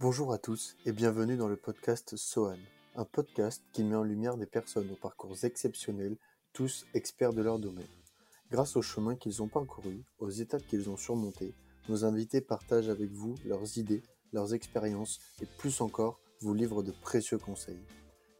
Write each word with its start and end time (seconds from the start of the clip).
Bonjour 0.00 0.32
à 0.32 0.38
tous 0.38 0.76
et 0.86 0.92
bienvenue 0.92 1.36
dans 1.36 1.48
le 1.48 1.56
podcast 1.56 2.14
SOAN, 2.14 2.56
un 2.94 3.04
podcast 3.04 3.64
qui 3.72 3.82
met 3.82 3.96
en 3.96 4.04
lumière 4.04 4.36
des 4.36 4.46
personnes 4.46 4.88
aux 4.92 4.96
parcours 4.96 5.44
exceptionnels, 5.44 6.16
tous 6.52 6.86
experts 6.94 7.32
de 7.32 7.42
leur 7.42 7.58
domaine. 7.58 7.88
Grâce 8.52 8.76
au 8.76 8.82
chemin 8.82 9.16
qu'ils 9.16 9.42
ont 9.42 9.48
parcouru, 9.48 10.04
aux 10.20 10.30
étapes 10.30 10.64
qu'ils 10.68 10.88
ont 10.88 10.96
surmontées, 10.96 11.52
nos 11.88 12.04
invités 12.04 12.40
partagent 12.40 12.90
avec 12.90 13.10
vous 13.10 13.34
leurs 13.44 13.76
idées, 13.76 14.04
leurs 14.32 14.54
expériences 14.54 15.18
et 15.42 15.46
plus 15.58 15.80
encore 15.80 16.20
vous 16.42 16.54
livrent 16.54 16.84
de 16.84 16.92
précieux 16.92 17.38
conseils. 17.38 17.84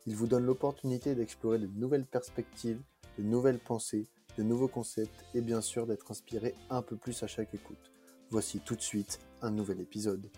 Ils 0.07 0.15
vous 0.15 0.29
donnent 0.29 0.47
l'opportunité 0.47 1.17
d'explorer 1.17 1.59
de 1.59 1.67
nouvelles 1.67 2.07
perspectives, 2.07 2.81
de 3.19 3.25
nouvelles 3.25 3.59
pensées, 3.59 4.07
de 4.37 4.45
nouveaux 4.45 4.69
concepts 4.69 5.25
et 5.35 5.41
bien 5.41 5.61
sûr 5.61 5.89
d'être 5.89 6.13
inspiré 6.13 6.55
un 6.71 6.83
peu 6.83 6.95
plus 6.95 7.21
à 7.25 7.27
chaque 7.27 7.53
écoute. 7.53 7.91
Voici 8.31 8.61
tout 8.61 8.77
de 8.77 8.81
suite 8.81 9.19
un 9.43 9.51
nouvel 9.51 9.81
épisode. 9.81 10.31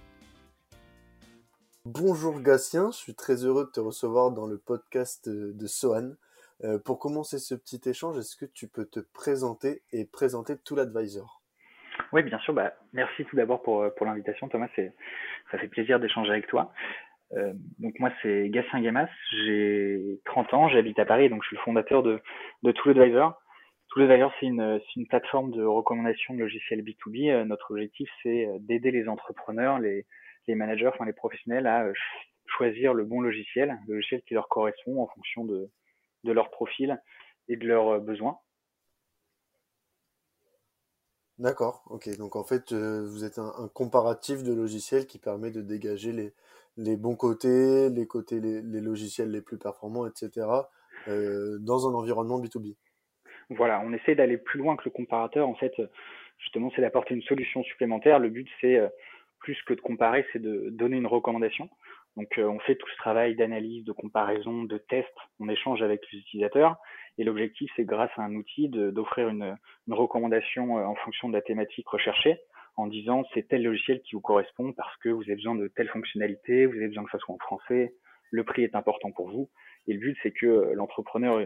Bonjour 1.92 2.40
Gatien, 2.40 2.92
je 2.92 2.98
suis 2.98 3.16
très 3.16 3.44
heureux 3.44 3.64
de 3.64 3.70
te 3.70 3.80
recevoir 3.80 4.30
dans 4.30 4.46
le 4.46 4.58
podcast 4.58 5.28
de 5.28 5.66
Sohan. 5.66 6.12
Euh, 6.62 6.78
pour 6.78 7.00
commencer 7.00 7.40
ce 7.40 7.56
petit 7.56 7.80
échange, 7.88 8.16
est-ce 8.16 8.36
que 8.36 8.44
tu 8.44 8.68
peux 8.68 8.84
te 8.84 9.00
présenter 9.00 9.82
et 9.90 10.04
présenter 10.04 10.54
tout 10.64 10.76
l'advisor? 10.76 11.42
Oui, 12.12 12.22
bien 12.22 12.38
sûr. 12.38 12.54
Bah, 12.54 12.74
merci 12.92 13.24
tout 13.24 13.34
d'abord 13.34 13.60
pour, 13.62 13.92
pour 13.96 14.06
l'invitation, 14.06 14.48
Thomas. 14.48 14.68
Ça 14.76 15.58
fait 15.58 15.66
plaisir 15.66 15.98
d'échanger 15.98 16.30
avec 16.30 16.46
toi. 16.46 16.72
Euh, 17.32 17.52
donc 17.80 17.98
moi, 17.98 18.12
c'est 18.22 18.48
Gatien 18.50 18.82
Gamas. 18.82 19.08
J'ai 19.44 20.20
30 20.26 20.54
ans, 20.54 20.68
j'habite 20.68 21.00
à 21.00 21.04
Paris, 21.04 21.28
donc 21.28 21.42
je 21.42 21.48
suis 21.48 21.56
le 21.56 21.62
fondateur 21.62 22.04
de, 22.04 22.20
de. 22.62 22.70
Tout 22.70 22.90
l'advisor, 22.90 23.34
c'est 24.38 24.46
une, 24.46 24.78
plateforme 25.08 25.50
de 25.50 25.64
recommandation 25.64 26.34
de 26.34 26.38
logiciels 26.38 26.84
B2B. 26.84 27.32
Euh, 27.32 27.44
notre 27.44 27.72
objectif, 27.72 28.08
c'est 28.22 28.46
d'aider 28.60 28.92
les 28.92 29.08
entrepreneurs, 29.08 29.80
les 29.80 30.06
les 30.50 30.56
managers, 30.56 30.88
enfin 30.88 31.04
les 31.04 31.12
professionnels 31.12 31.66
à 31.66 31.84
euh, 31.84 31.92
choisir 32.46 32.92
le 32.92 33.04
bon 33.04 33.20
logiciel, 33.20 33.78
le 33.86 33.94
logiciel 33.94 34.22
qui 34.22 34.34
leur 34.34 34.48
correspond 34.48 35.02
en 35.02 35.06
fonction 35.06 35.44
de, 35.44 35.70
de 36.24 36.32
leur 36.32 36.50
profil 36.50 37.00
et 37.48 37.56
de 37.56 37.66
leurs 37.66 37.88
euh, 37.88 37.98
besoins. 38.00 38.38
D'accord, 41.38 41.84
ok. 41.86 42.14
Donc 42.18 42.36
en 42.36 42.44
fait, 42.44 42.72
euh, 42.72 43.06
vous 43.08 43.24
êtes 43.24 43.38
un, 43.38 43.70
comparatif 43.72 44.42
de 44.42 44.52
logiciels 44.52 45.06
qui 45.06 45.18
permet 45.18 45.50
de 45.50 45.62
dégager 45.62 46.12
les, 46.12 46.34
les 46.76 46.96
bons 46.96 47.16
côtés, 47.16 47.88
les 47.88 48.06
côtés, 48.06 48.40
les, 48.40 48.60
logiciels 48.80 49.30
les 49.30 49.40
plus 49.40 49.56
performants, 49.56 50.06
etc. 50.06 50.46
dans 51.06 51.88
un 51.88 51.94
environnement 51.94 52.40
B2B. 52.40 52.76
Voilà, 53.48 53.80
on 53.80 53.92
essaie 53.94 54.14
d'aller 54.14 54.36
plus 54.36 54.58
loin 54.58 54.76
que 54.76 54.82
le 54.84 54.90
comparateur. 54.90 55.48
En 55.48 55.54
fait, 55.54 55.72
justement, 56.38 56.70
c'est 56.76 56.82
d'apporter 56.82 57.14
une 57.14 57.22
solution 57.22 57.62
supplémentaire. 57.62 58.18
Le 58.18 58.28
but, 58.28 58.46
c'est 58.60 58.78
plus 59.40 59.60
que 59.62 59.74
de 59.74 59.80
comparer, 59.80 60.26
c'est 60.32 60.40
de 60.40 60.68
donner 60.70 60.96
une 60.96 61.06
recommandation. 61.06 61.68
Donc, 62.16 62.38
euh, 62.38 62.44
on 62.44 62.58
fait 62.60 62.76
tout 62.76 62.88
ce 62.88 62.96
travail 62.96 63.36
d'analyse, 63.36 63.84
de 63.84 63.92
comparaison, 63.92 64.64
de 64.64 64.78
test, 64.78 65.12
on 65.38 65.48
échange 65.48 65.82
avec 65.82 66.00
les 66.12 66.18
utilisateurs. 66.18 66.76
Et 67.18 67.24
l'objectif, 67.24 67.70
c'est 67.76 67.84
grâce 67.84 68.10
à 68.16 68.22
un 68.22 68.34
outil 68.34 68.68
d'offrir 68.68 69.28
une, 69.28 69.56
recommandation 69.88 70.78
euh, 70.78 70.84
en 70.84 70.94
fonction 70.96 71.28
de 71.28 71.34
la 71.34 71.42
thématique 71.42 71.88
recherchée, 71.88 72.38
en 72.76 72.86
disant 72.86 73.24
c'est 73.34 73.48
tel 73.48 73.62
logiciel 73.62 74.00
qui 74.02 74.14
vous 74.14 74.20
correspond 74.20 74.72
parce 74.72 74.96
que 74.98 75.08
vous 75.08 75.22
avez 75.22 75.36
besoin 75.36 75.54
de 75.54 75.68
telle 75.68 75.88
fonctionnalité, 75.88 76.66
vous 76.66 76.76
avez 76.76 76.88
besoin 76.88 77.04
que 77.04 77.10
ça 77.10 77.18
soit 77.18 77.34
en 77.34 77.38
français, 77.38 77.94
le 78.30 78.44
prix 78.44 78.62
est 78.62 78.74
important 78.74 79.10
pour 79.12 79.30
vous. 79.30 79.50
Et 79.86 79.92
le 79.92 80.00
but, 80.00 80.16
c'est 80.22 80.32
que 80.32 80.46
euh, 80.46 80.74
l'entrepreneur, 80.74 81.40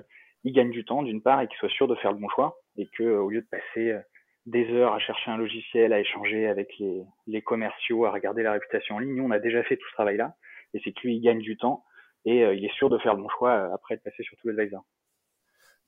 il 0.44 0.52
gagne 0.52 0.70
du 0.70 0.84
temps 0.84 1.02
d'une 1.02 1.22
part 1.22 1.40
et 1.40 1.48
qu'il 1.48 1.56
soit 1.58 1.70
sûr 1.70 1.88
de 1.88 1.94
faire 1.96 2.12
le 2.12 2.18
bon 2.18 2.28
choix 2.28 2.56
et 2.76 2.86
que 2.86 3.04
au 3.04 3.30
lieu 3.30 3.40
de 3.40 3.46
passer 3.46 3.98
des 4.46 4.70
heures 4.72 4.92
à 4.92 4.98
chercher 4.98 5.30
un 5.30 5.36
logiciel, 5.36 5.92
à 5.92 6.00
échanger 6.00 6.46
avec 6.46 6.78
les, 6.78 7.02
les, 7.26 7.42
commerciaux, 7.42 8.04
à 8.04 8.10
regarder 8.10 8.42
la 8.42 8.52
réputation 8.52 8.96
en 8.96 8.98
ligne. 8.98 9.14
Nous, 9.14 9.24
on 9.24 9.30
a 9.30 9.38
déjà 9.38 9.62
fait 9.62 9.76
tout 9.76 9.88
ce 9.88 9.94
travail-là, 9.94 10.34
et 10.74 10.80
c'est 10.84 10.92
que 10.92 11.00
lui, 11.04 11.16
il 11.16 11.20
gagne 11.20 11.38
du 11.38 11.56
temps, 11.56 11.84
et 12.24 12.44
euh, 12.44 12.54
il 12.54 12.64
est 12.64 12.74
sûr 12.74 12.90
de 12.90 12.98
faire 12.98 13.14
le 13.14 13.22
bon 13.22 13.28
choix 13.28 13.52
euh, 13.52 13.74
après 13.74 13.96
de 13.96 14.02
passer 14.02 14.22
sur 14.22 14.36
tout 14.38 14.48
l'advisor. 14.48 14.84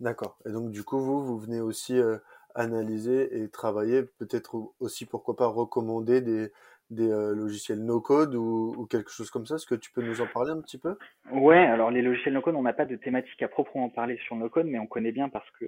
D'accord. 0.00 0.38
Et 0.46 0.52
donc, 0.52 0.70
du 0.70 0.84
coup, 0.84 0.98
vous, 0.98 1.24
vous 1.24 1.38
venez 1.38 1.60
aussi 1.60 1.98
euh, 1.98 2.18
analyser 2.54 3.42
et 3.42 3.48
travailler, 3.50 4.02
peut-être 4.18 4.72
aussi, 4.80 5.04
pourquoi 5.04 5.36
pas, 5.36 5.46
recommander 5.46 6.22
des, 6.22 6.50
des 6.90 7.08
logiciels 7.08 7.82
no-code 7.82 8.34
ou, 8.34 8.74
ou, 8.76 8.86
quelque 8.86 9.10
chose 9.10 9.30
comme 9.30 9.46
ça? 9.46 9.56
Est-ce 9.56 9.66
que 9.66 9.74
tu 9.74 9.90
peux 9.92 10.02
nous 10.02 10.20
en 10.20 10.26
parler 10.26 10.52
un 10.52 10.60
petit 10.60 10.78
peu? 10.78 10.96
Ouais, 11.30 11.58
alors 11.66 11.90
les 11.90 12.02
logiciels 12.02 12.34
no-code, 12.34 12.54
on 12.54 12.62
n'a 12.62 12.74
pas 12.74 12.84
de 12.84 12.96
thématique 12.96 13.42
à 13.42 13.48
proprement 13.48 13.88
parler 13.88 14.18
sur 14.26 14.36
no-code, 14.36 14.66
mais 14.66 14.78
on 14.78 14.86
connaît 14.86 15.12
bien 15.12 15.30
parce 15.30 15.50
que 15.52 15.66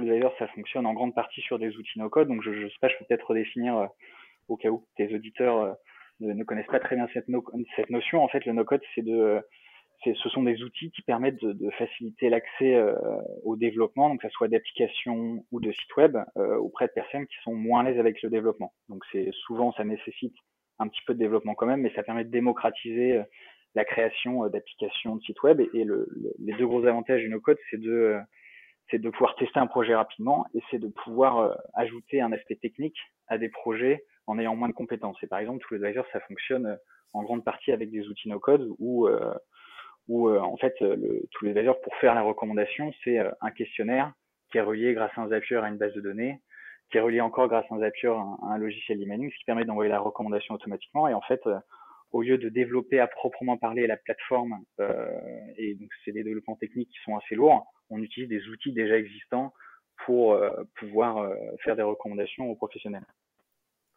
tous 0.00 0.06
les 0.06 0.20
ça 0.38 0.46
fonctionne 0.48 0.86
en 0.86 0.94
grande 0.94 1.14
partie 1.14 1.40
sur 1.42 1.58
des 1.58 1.76
outils 1.76 1.98
no-code. 1.98 2.28
Donc, 2.28 2.42
je 2.42 2.50
ne 2.50 2.68
sais 2.68 2.76
pas, 2.80 2.88
je 2.88 2.96
peux 2.98 3.04
peut-être 3.06 3.28
redéfinir 3.28 3.76
euh, 3.76 3.86
au 4.48 4.56
cas 4.56 4.70
où 4.70 4.86
tes 4.96 5.14
auditeurs 5.14 5.58
euh, 5.58 5.72
ne, 6.20 6.44
connaissent 6.44 6.66
pas 6.66 6.80
très 6.80 6.96
bien 6.96 7.06
cette, 7.12 7.28
notion. 7.28 8.22
En 8.22 8.28
fait, 8.28 8.44
le 8.46 8.52
no-code, 8.52 8.80
c'est 8.94 9.02
de, 9.02 9.40
ce 10.04 10.28
sont 10.30 10.42
des 10.42 10.62
outils 10.62 10.90
qui 10.90 11.02
permettent 11.02 11.40
de, 11.42 11.70
faciliter 11.72 12.30
l'accès 12.30 12.74
euh, 12.74 12.94
au 13.44 13.56
développement, 13.56 14.08
donc 14.08 14.22
que 14.22 14.28
ce 14.28 14.32
soit 14.32 14.48
d'applications 14.48 15.44
ou 15.50 15.60
de 15.60 15.70
sites 15.72 15.96
web, 15.96 16.16
auprès 16.36 16.86
de 16.86 16.92
personnes 16.92 17.26
qui 17.26 17.36
sont 17.42 17.54
moins 17.54 17.80
à 17.80 17.90
l'aise 17.90 17.98
avec 17.98 18.22
le 18.22 18.30
développement. 18.30 18.72
Donc, 18.88 19.04
c'est 19.12 19.30
souvent, 19.46 19.72
ça 19.72 19.84
nécessite 19.84 20.34
un 20.78 20.88
petit 20.88 21.02
peu 21.06 21.14
de 21.14 21.18
développement 21.18 21.54
quand 21.54 21.66
même, 21.66 21.82
mais 21.82 21.92
ça 21.94 22.02
permet 22.02 22.24
de 22.24 22.30
démocratiser 22.30 23.20
la 23.74 23.84
création 23.84 24.48
d'applications 24.48 25.16
de 25.16 25.22
sites 25.22 25.42
web. 25.42 25.60
Et, 25.74 25.84
le, 25.84 26.08
les 26.38 26.54
deux 26.54 26.66
gros 26.66 26.86
avantages 26.86 27.20
du 27.20 27.28
no-code, 27.28 27.58
c'est 27.70 27.80
de 27.80 28.18
c'est 28.90 28.98
de 28.98 29.10
pouvoir 29.10 29.34
tester 29.36 29.58
un 29.58 29.66
projet 29.66 29.94
rapidement 29.94 30.46
et 30.54 30.62
c'est 30.70 30.78
de 30.78 30.88
pouvoir 30.88 31.38
euh, 31.38 31.54
ajouter 31.74 32.20
un 32.20 32.32
aspect 32.32 32.56
technique 32.56 32.98
à 33.28 33.38
des 33.38 33.48
projets 33.48 34.04
en 34.26 34.38
ayant 34.38 34.56
moins 34.56 34.68
de 34.68 34.74
compétences. 34.74 35.16
Et 35.22 35.26
par 35.26 35.38
exemple, 35.38 35.64
tous 35.66 35.74
les 35.74 35.84
advisors, 35.84 36.06
ça 36.12 36.20
fonctionne 36.20 36.66
euh, 36.66 36.76
en 37.12 37.22
grande 37.22 37.44
partie 37.44 37.72
avec 37.72 37.90
des 37.90 38.06
outils 38.08 38.28
no-code 38.28 38.68
où, 38.78 39.08
euh, 39.08 39.34
où 40.08 40.30
en 40.30 40.56
fait, 40.56 40.74
tous 40.78 41.44
les 41.44 41.50
advisors, 41.50 41.80
pour 41.80 41.94
faire 41.96 42.14
la 42.14 42.22
recommandation, 42.22 42.92
c'est 43.02 43.18
un 43.18 43.50
questionnaire 43.50 44.12
qui 44.50 44.58
est 44.58 44.62
relié 44.62 44.94
grâce 44.94 45.10
à 45.16 45.22
un 45.22 45.28
Zapier 45.28 45.56
à 45.56 45.68
une 45.68 45.76
base 45.76 45.92
de 45.94 46.00
données, 46.00 46.40
qui 46.90 46.98
est 46.98 47.00
relié 47.00 47.20
encore 47.20 47.48
grâce 47.48 47.64
à 47.70 47.74
un 47.74 47.80
Zapier 47.80 48.10
à 48.10 48.36
un, 48.42 48.58
logiciel 48.58 48.98
d'emailing, 48.98 49.30
ce 49.30 49.38
qui 49.38 49.44
permet 49.44 49.64
d'envoyer 49.64 49.90
la 49.90 49.98
recommandation 49.98 50.54
automatiquement. 50.54 51.08
Et 51.08 51.14
en 51.14 51.20
fait, 51.20 51.40
au 52.12 52.22
lieu 52.22 52.38
de 52.38 52.48
développer 52.48 53.00
à 53.00 53.06
proprement 53.06 53.56
parler 53.56 53.86
la 53.86 53.96
plateforme, 53.96 54.58
euh, 54.80 55.10
et 55.56 55.74
donc 55.74 55.90
c'est 56.04 56.12
des 56.12 56.24
développements 56.24 56.56
techniques 56.56 56.90
qui 56.90 56.98
sont 57.04 57.16
assez 57.16 57.34
lourds, 57.34 57.66
on 57.90 58.02
utilise 58.02 58.28
des 58.28 58.48
outils 58.48 58.72
déjà 58.72 58.96
existants 58.96 59.52
pour 60.04 60.32
euh, 60.32 60.50
pouvoir 60.78 61.18
euh, 61.18 61.34
faire 61.62 61.76
des 61.76 61.82
recommandations 61.82 62.50
aux 62.50 62.56
professionnels. 62.56 63.04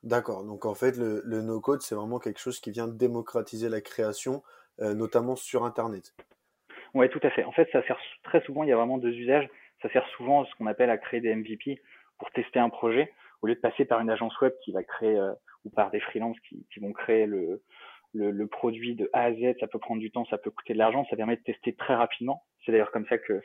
D'accord, 0.03 0.43
donc 0.43 0.65
en 0.65 0.73
fait 0.73 0.97
le, 0.97 1.21
le 1.23 1.41
no-code 1.41 1.81
c'est 1.81 1.95
vraiment 1.95 2.19
quelque 2.19 2.39
chose 2.39 2.59
qui 2.59 2.71
vient 2.71 2.87
démocratiser 2.87 3.69
la 3.69 3.79
création, 3.79 4.43
notamment 4.79 5.35
sur 5.35 5.63
Internet. 5.63 6.13
Oui, 6.93 7.07
tout 7.09 7.21
à 7.23 7.29
fait. 7.29 7.45
En 7.45 7.53
fait, 7.53 7.69
ça 7.71 7.81
sert 7.83 7.97
très 8.23 8.41
souvent, 8.41 8.63
il 8.63 8.69
y 8.69 8.73
a 8.73 8.75
vraiment 8.75 8.97
deux 8.97 9.13
usages. 9.13 9.47
Ça 9.81 9.89
sert 9.91 10.05
souvent 10.17 10.43
à 10.43 10.45
ce 10.45 10.55
qu'on 10.55 10.65
appelle 10.65 10.89
à 10.89 10.97
créer 10.97 11.21
des 11.21 11.33
MVP 11.33 11.79
pour 12.17 12.31
tester 12.31 12.59
un 12.59 12.69
projet, 12.69 13.13
au 13.41 13.47
lieu 13.47 13.55
de 13.55 13.59
passer 13.59 13.85
par 13.85 14.01
une 14.01 14.09
agence 14.09 14.37
web 14.41 14.51
qui 14.63 14.73
va 14.73 14.83
créer, 14.83 15.17
ou 15.65 15.69
par 15.69 15.91
des 15.91 15.99
freelances 15.99 16.39
qui, 16.47 16.65
qui 16.73 16.79
vont 16.79 16.93
créer 16.93 17.25
le, 17.25 17.61
le, 18.13 18.31
le, 18.31 18.47
produit 18.47 18.95
de 18.95 19.09
A 19.13 19.23
à 19.23 19.33
Z, 19.33 19.55
ça 19.59 19.67
peut 19.67 19.79
prendre 19.79 20.01
du 20.01 20.11
temps, 20.11 20.25
ça 20.25 20.37
peut 20.37 20.51
coûter 20.51 20.73
de 20.73 20.77
l'argent, 20.77 21.05
ça 21.09 21.15
permet 21.15 21.37
de 21.37 21.43
tester 21.43 21.73
très 21.73 21.95
rapidement. 21.95 22.43
C'est 22.65 22.71
d'ailleurs 22.71 22.91
comme 22.91 23.07
ça 23.07 23.17
que, 23.17 23.41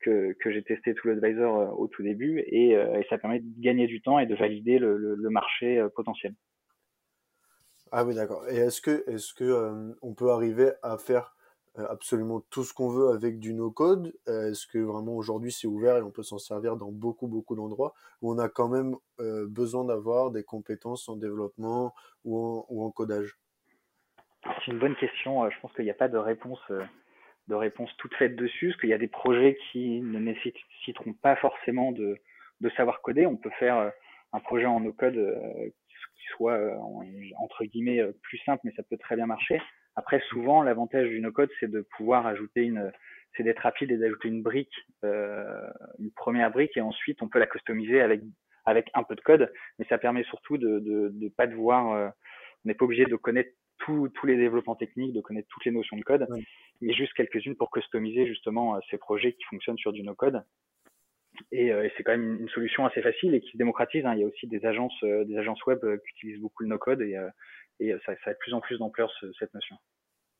que, 0.00 0.32
que 0.34 0.50
j'ai 0.50 0.62
testé 0.62 0.94
tout 0.94 1.08
l'advisor 1.08 1.58
euh, 1.58 1.66
au 1.70 1.88
tout 1.88 2.02
début 2.02 2.42
et, 2.46 2.76
euh, 2.76 3.00
et, 3.00 3.06
ça 3.08 3.18
permet 3.18 3.40
de 3.40 3.60
gagner 3.60 3.86
du 3.86 4.00
temps 4.00 4.18
et 4.18 4.26
de 4.26 4.34
valider 4.34 4.78
le, 4.78 4.96
le, 4.96 5.14
le 5.14 5.30
marché 5.30 5.78
euh, 5.78 5.88
potentiel. 5.88 6.34
Ah 7.90 8.04
oui, 8.04 8.14
d'accord. 8.14 8.46
Et 8.48 8.56
est-ce 8.56 8.80
que, 8.80 9.08
est-ce 9.08 9.32
que 9.32 9.94
on 10.02 10.12
peut 10.12 10.30
arriver 10.30 10.72
à 10.82 10.98
faire 10.98 11.34
absolument 11.76 12.40
tout 12.50 12.62
ce 12.62 12.74
qu'on 12.74 12.90
veut 12.90 13.08
avec 13.08 13.38
du 13.38 13.54
no-code? 13.54 14.12
Est-ce 14.26 14.66
que 14.66 14.76
vraiment 14.76 15.16
aujourd'hui 15.16 15.50
c'est 15.50 15.66
ouvert 15.66 15.96
et 15.96 16.02
on 16.02 16.10
peut 16.10 16.22
s'en 16.22 16.36
servir 16.36 16.76
dans 16.76 16.92
beaucoup 16.92 17.28
beaucoup 17.28 17.56
d'endroits? 17.56 17.94
Où 18.20 18.30
on 18.30 18.38
a 18.38 18.50
quand 18.50 18.68
même 18.68 18.94
besoin 19.46 19.86
d'avoir 19.86 20.30
des 20.32 20.44
compétences 20.44 21.08
en 21.08 21.16
développement 21.16 21.94
ou 22.24 22.36
en, 22.38 22.66
ou 22.68 22.84
en 22.84 22.90
codage? 22.90 23.38
C'est 24.44 24.72
une 24.72 24.80
bonne 24.80 24.96
question. 24.96 25.48
Je 25.48 25.58
pense 25.62 25.72
qu'il 25.72 25.84
n'y 25.84 25.90
a 25.90 25.94
pas 25.94 26.08
de 26.08 26.18
réponse, 26.18 26.60
de 27.48 27.54
réponse 27.54 27.90
toute 27.96 28.14
faite 28.14 28.36
dessus, 28.36 28.68
parce 28.68 28.80
qu'il 28.80 28.90
y 28.90 28.94
a 28.94 28.98
des 28.98 29.08
projets 29.08 29.58
qui 29.70 30.00
ne 30.00 30.18
nécessiteront 30.18 31.14
pas 31.14 31.36
forcément 31.36 31.92
de, 31.92 32.16
de 32.60 32.70
savoir 32.70 33.00
coder. 33.02 33.26
On 33.26 33.36
peut 33.36 33.50
faire 33.58 33.78
euh, 33.78 33.90
un 34.32 34.40
projet 34.40 34.66
en 34.66 34.80
no-code 34.80 35.18
qui 36.16 36.26
soit 36.36 36.58
entre 37.38 37.64
guillemets 37.64 38.02
plus 38.22 38.38
simple, 38.38 38.60
mais 38.64 38.72
ça 38.76 38.82
peut 38.82 38.98
très 38.98 39.16
bien 39.16 39.26
marcher. 39.26 39.60
Après, 39.96 40.20
souvent, 40.28 40.62
l'avantage 40.62 41.08
du 41.08 41.20
no-code, 41.20 41.50
c'est 41.58 41.70
de 41.70 41.80
pouvoir 41.96 42.26
ajouter 42.26 42.62
une, 42.62 42.92
c'est 43.36 43.42
d'être 43.42 43.60
rapide 43.60 43.90
et 43.90 43.96
d'ajouter 43.96 44.28
une 44.28 44.42
brique, 44.42 44.74
euh, 45.04 45.70
une 45.98 46.12
première 46.12 46.50
brique, 46.50 46.76
et 46.76 46.80
ensuite 46.80 47.22
on 47.22 47.28
peut 47.28 47.38
la 47.38 47.46
customiser 47.46 48.00
avec 48.00 48.20
avec 48.64 48.90
un 48.94 49.02
peu 49.02 49.14
de 49.14 49.20
code, 49.22 49.52
mais 49.78 49.86
ça 49.88 49.96
permet 49.96 50.24
surtout 50.24 50.58
de 50.58 50.78
de, 50.80 51.08
de 51.12 51.28
pas 51.28 51.46
devoir, 51.46 51.92
euh, 51.92 52.08
on 52.64 52.68
n'est 52.68 52.74
pas 52.74 52.84
obligé 52.84 53.06
de 53.06 53.16
connaître 53.16 53.50
tous 53.78 54.26
les 54.26 54.36
développements 54.36 54.76
techniques, 54.76 55.14
de 55.14 55.20
connaître 55.20 55.48
toutes 55.48 55.64
les 55.64 55.70
notions 55.70 55.96
de 55.96 56.02
code, 56.02 56.26
mais 56.80 56.92
juste 56.92 57.14
quelques-unes 57.14 57.56
pour 57.56 57.70
customiser 57.70 58.26
justement 58.26 58.76
euh, 58.76 58.80
ces 58.90 58.98
projets 58.98 59.32
qui 59.32 59.44
fonctionnent 59.44 59.78
sur 59.78 59.92
du 59.92 60.02
no-code. 60.02 60.44
Et, 61.52 61.72
euh, 61.72 61.84
et 61.84 61.92
c'est 61.96 62.02
quand 62.02 62.12
même 62.12 62.40
une, 62.40 62.48
solution 62.48 62.84
assez 62.84 63.00
facile 63.00 63.34
et 63.34 63.40
qui 63.40 63.52
se 63.52 63.56
démocratise. 63.56 64.04
Hein. 64.04 64.14
Il 64.14 64.20
y 64.20 64.24
a 64.24 64.26
aussi 64.26 64.46
des 64.46 64.64
agences, 64.66 65.02
euh, 65.04 65.24
des 65.24 65.38
agences 65.38 65.64
web 65.66 65.80
qui 65.80 66.10
utilisent 66.16 66.40
beaucoup 66.40 66.64
le 66.64 66.68
no-code 66.68 67.00
et, 67.00 67.16
et 67.80 67.94
ça, 68.04 68.14
ça 68.24 68.30
a 68.30 68.32
de 68.32 68.38
plus 68.38 68.54
en 68.54 68.60
plus 68.60 68.78
d'ampleur 68.78 69.10
cette 69.38 69.54
notion. 69.54 69.76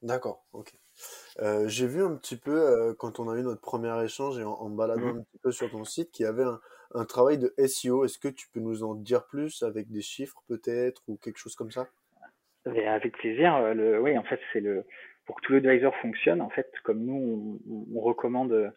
D'accord, 0.03 0.47
ok. 0.53 0.79
Euh, 1.41 1.67
j'ai 1.67 1.87
vu 1.87 2.05
un 2.05 2.15
petit 2.17 2.37
peu, 2.37 2.53
euh, 2.53 2.95
quand 2.95 3.19
on 3.19 3.29
a 3.29 3.37
eu 3.37 3.43
notre 3.43 3.61
premier 3.61 4.05
échange 4.05 4.39
et 4.39 4.45
en, 4.45 4.53
en 4.53 4.71
baladant 4.71 5.13
Mhm. 5.13 5.19
un 5.19 5.23
petit 5.23 5.39
peu 5.39 5.51
sur 5.51 5.71
ton 5.71 5.85
site, 5.85 6.13
qu'il 6.13 6.25
y 6.25 6.27
avait 6.27 6.45
un, 6.45 6.61
un 6.95 7.05
travail 7.05 7.39
de 7.39 7.53
SEO. 7.67 8.05
Est-ce 8.05 8.19
que 8.19 8.29
tu 8.29 8.49
peux 8.51 8.61
nous 8.61 8.85
en 8.85 8.95
dire 8.95 9.27
plus 9.27 9.63
avec 9.65 9.91
des 9.91 10.03
chiffres 10.03 10.41
peut-être 10.47 11.03
ou 11.09 11.17
quelque 11.17 11.39
chose 11.39 11.57
comme 11.57 11.73
ça? 11.73 11.89
Avec 12.77 13.17
plaisir. 13.17 13.55
euh, 13.57 13.75
Le, 13.75 14.01
oui, 14.01 14.17
en 14.19 14.23
fait, 14.25 14.41
c'est 14.53 14.61
le 14.61 14.85
pour 15.27 15.37
que 15.37 15.47
tout 15.47 15.53
l'advisor 15.53 15.95
fonctionne. 15.97 16.41
En 16.41 16.49
fait, 16.49 16.71
comme 16.85 17.05
nous, 17.05 17.61
on, 17.95 18.01
recommande 18.01 18.53
euh, 18.53 18.71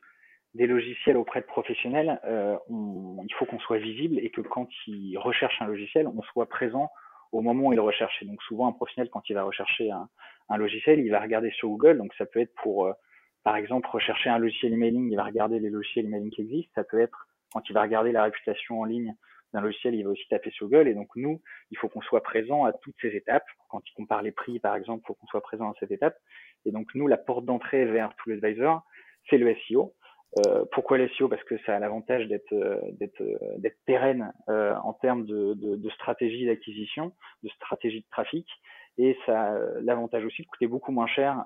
des 0.53 0.67
logiciels 0.67 1.15
auprès 1.15 1.39
de 1.39 1.45
professionnels, 1.45 2.19
euh, 2.25 2.57
on- 2.69 3.23
il 3.25 3.33
faut 3.35 3.45
qu'on 3.45 3.59
soit 3.59 3.77
visible 3.77 4.19
et 4.19 4.29
que 4.31 4.41
quand 4.41 4.67
ils 4.87 5.17
recherchent 5.17 5.61
un 5.61 5.67
logiciel, 5.67 6.07
on 6.07 6.21
soit 6.23 6.49
présent 6.49 6.89
au 7.31 7.41
moment 7.41 7.67
où 7.67 7.73
ils 7.73 7.77
le 7.77 7.81
recherchent. 7.81 8.21
Et 8.21 8.25
donc 8.25 8.41
souvent, 8.43 8.67
un 8.67 8.73
professionnel, 8.73 9.09
quand 9.09 9.29
il 9.29 9.33
va 9.33 9.43
rechercher 9.43 9.89
un, 9.91 10.57
logiciel, 10.57 10.99
il 10.99 11.09
va 11.09 11.21
regarder 11.21 11.51
sur 11.51 11.69
Google. 11.69 11.97
Donc 11.97 12.13
ça 12.15 12.25
peut 12.25 12.41
être 12.41 12.53
pour, 12.55 12.93
par 13.43 13.55
exemple, 13.55 13.87
rechercher 13.89 14.29
un 14.29 14.37
logiciel 14.37 14.73
emailing, 14.73 15.09
il 15.09 15.15
va 15.15 15.23
regarder 15.23 15.59
les 15.59 15.69
logiciels 15.69 16.05
emailing 16.07 16.29
qui 16.31 16.41
existent. 16.41 16.71
Ça 16.75 16.83
peut 16.83 16.99
être 16.99 17.27
quand 17.53 17.69
il 17.69 17.73
va 17.73 17.81
regarder 17.83 18.11
la 18.11 18.23
réputation 18.23 18.81
en 18.81 18.85
ligne 18.85 19.15
d'un 19.53 19.61
logiciel, 19.61 19.95
il 19.95 20.03
va 20.03 20.11
aussi 20.11 20.27
taper 20.29 20.51
sur 20.51 20.67
Google. 20.67 20.87
Et 20.87 20.93
donc 20.93 21.09
nous, 21.15 21.41
il 21.71 21.77
faut 21.77 21.89
qu'on 21.89 22.01
soit 22.01 22.23
présent 22.23 22.65
à 22.65 22.73
toutes 22.73 22.95
ces 23.01 23.15
étapes. 23.15 23.45
Quand 23.69 23.81
il 23.87 23.93
compare 23.93 24.21
les 24.21 24.31
prix, 24.31 24.59
par 24.59 24.75
exemple, 24.75 25.03
il 25.03 25.07
faut 25.07 25.13
qu'on 25.13 25.27
soit 25.27 25.41
présent 25.41 25.69
à 25.69 25.73
cette 25.79 25.91
étape. 25.91 26.17
Et 26.65 26.71
donc 26.71 26.87
nous, 26.95 27.07
la 27.07 27.17
porte 27.17 27.45
d'entrée 27.45 27.85
vers 27.85 28.13
tous 28.17 28.29
les 28.29 28.37
advisors, 28.37 28.83
c'est 29.29 29.37
le 29.37 29.55
SEO. 29.67 29.93
Euh, 30.39 30.63
pourquoi 30.71 30.97
le 30.97 31.09
SEO 31.09 31.27
Parce 31.27 31.43
que 31.43 31.57
ça 31.65 31.75
a 31.75 31.79
l'avantage 31.79 32.27
d'être 32.27 32.53
euh, 32.53 32.79
d'être 32.93 33.21
euh, 33.21 33.37
d'être 33.57 33.77
pérenne 33.85 34.31
en 34.47 34.93
termes 34.93 35.25
de, 35.25 35.89
stratégie 35.95 36.45
d'acquisition, 36.45 37.13
de 37.43 37.49
stratégie 37.49 37.99
de 37.99 38.07
trafic, 38.09 38.47
et 38.97 39.17
ça 39.25 39.53
a 39.53 39.59
l'avantage 39.81 40.25
aussi 40.25 40.43
de 40.43 40.47
coûter 40.47 40.67
beaucoup 40.67 40.91
moins 40.91 41.07
cher 41.07 41.43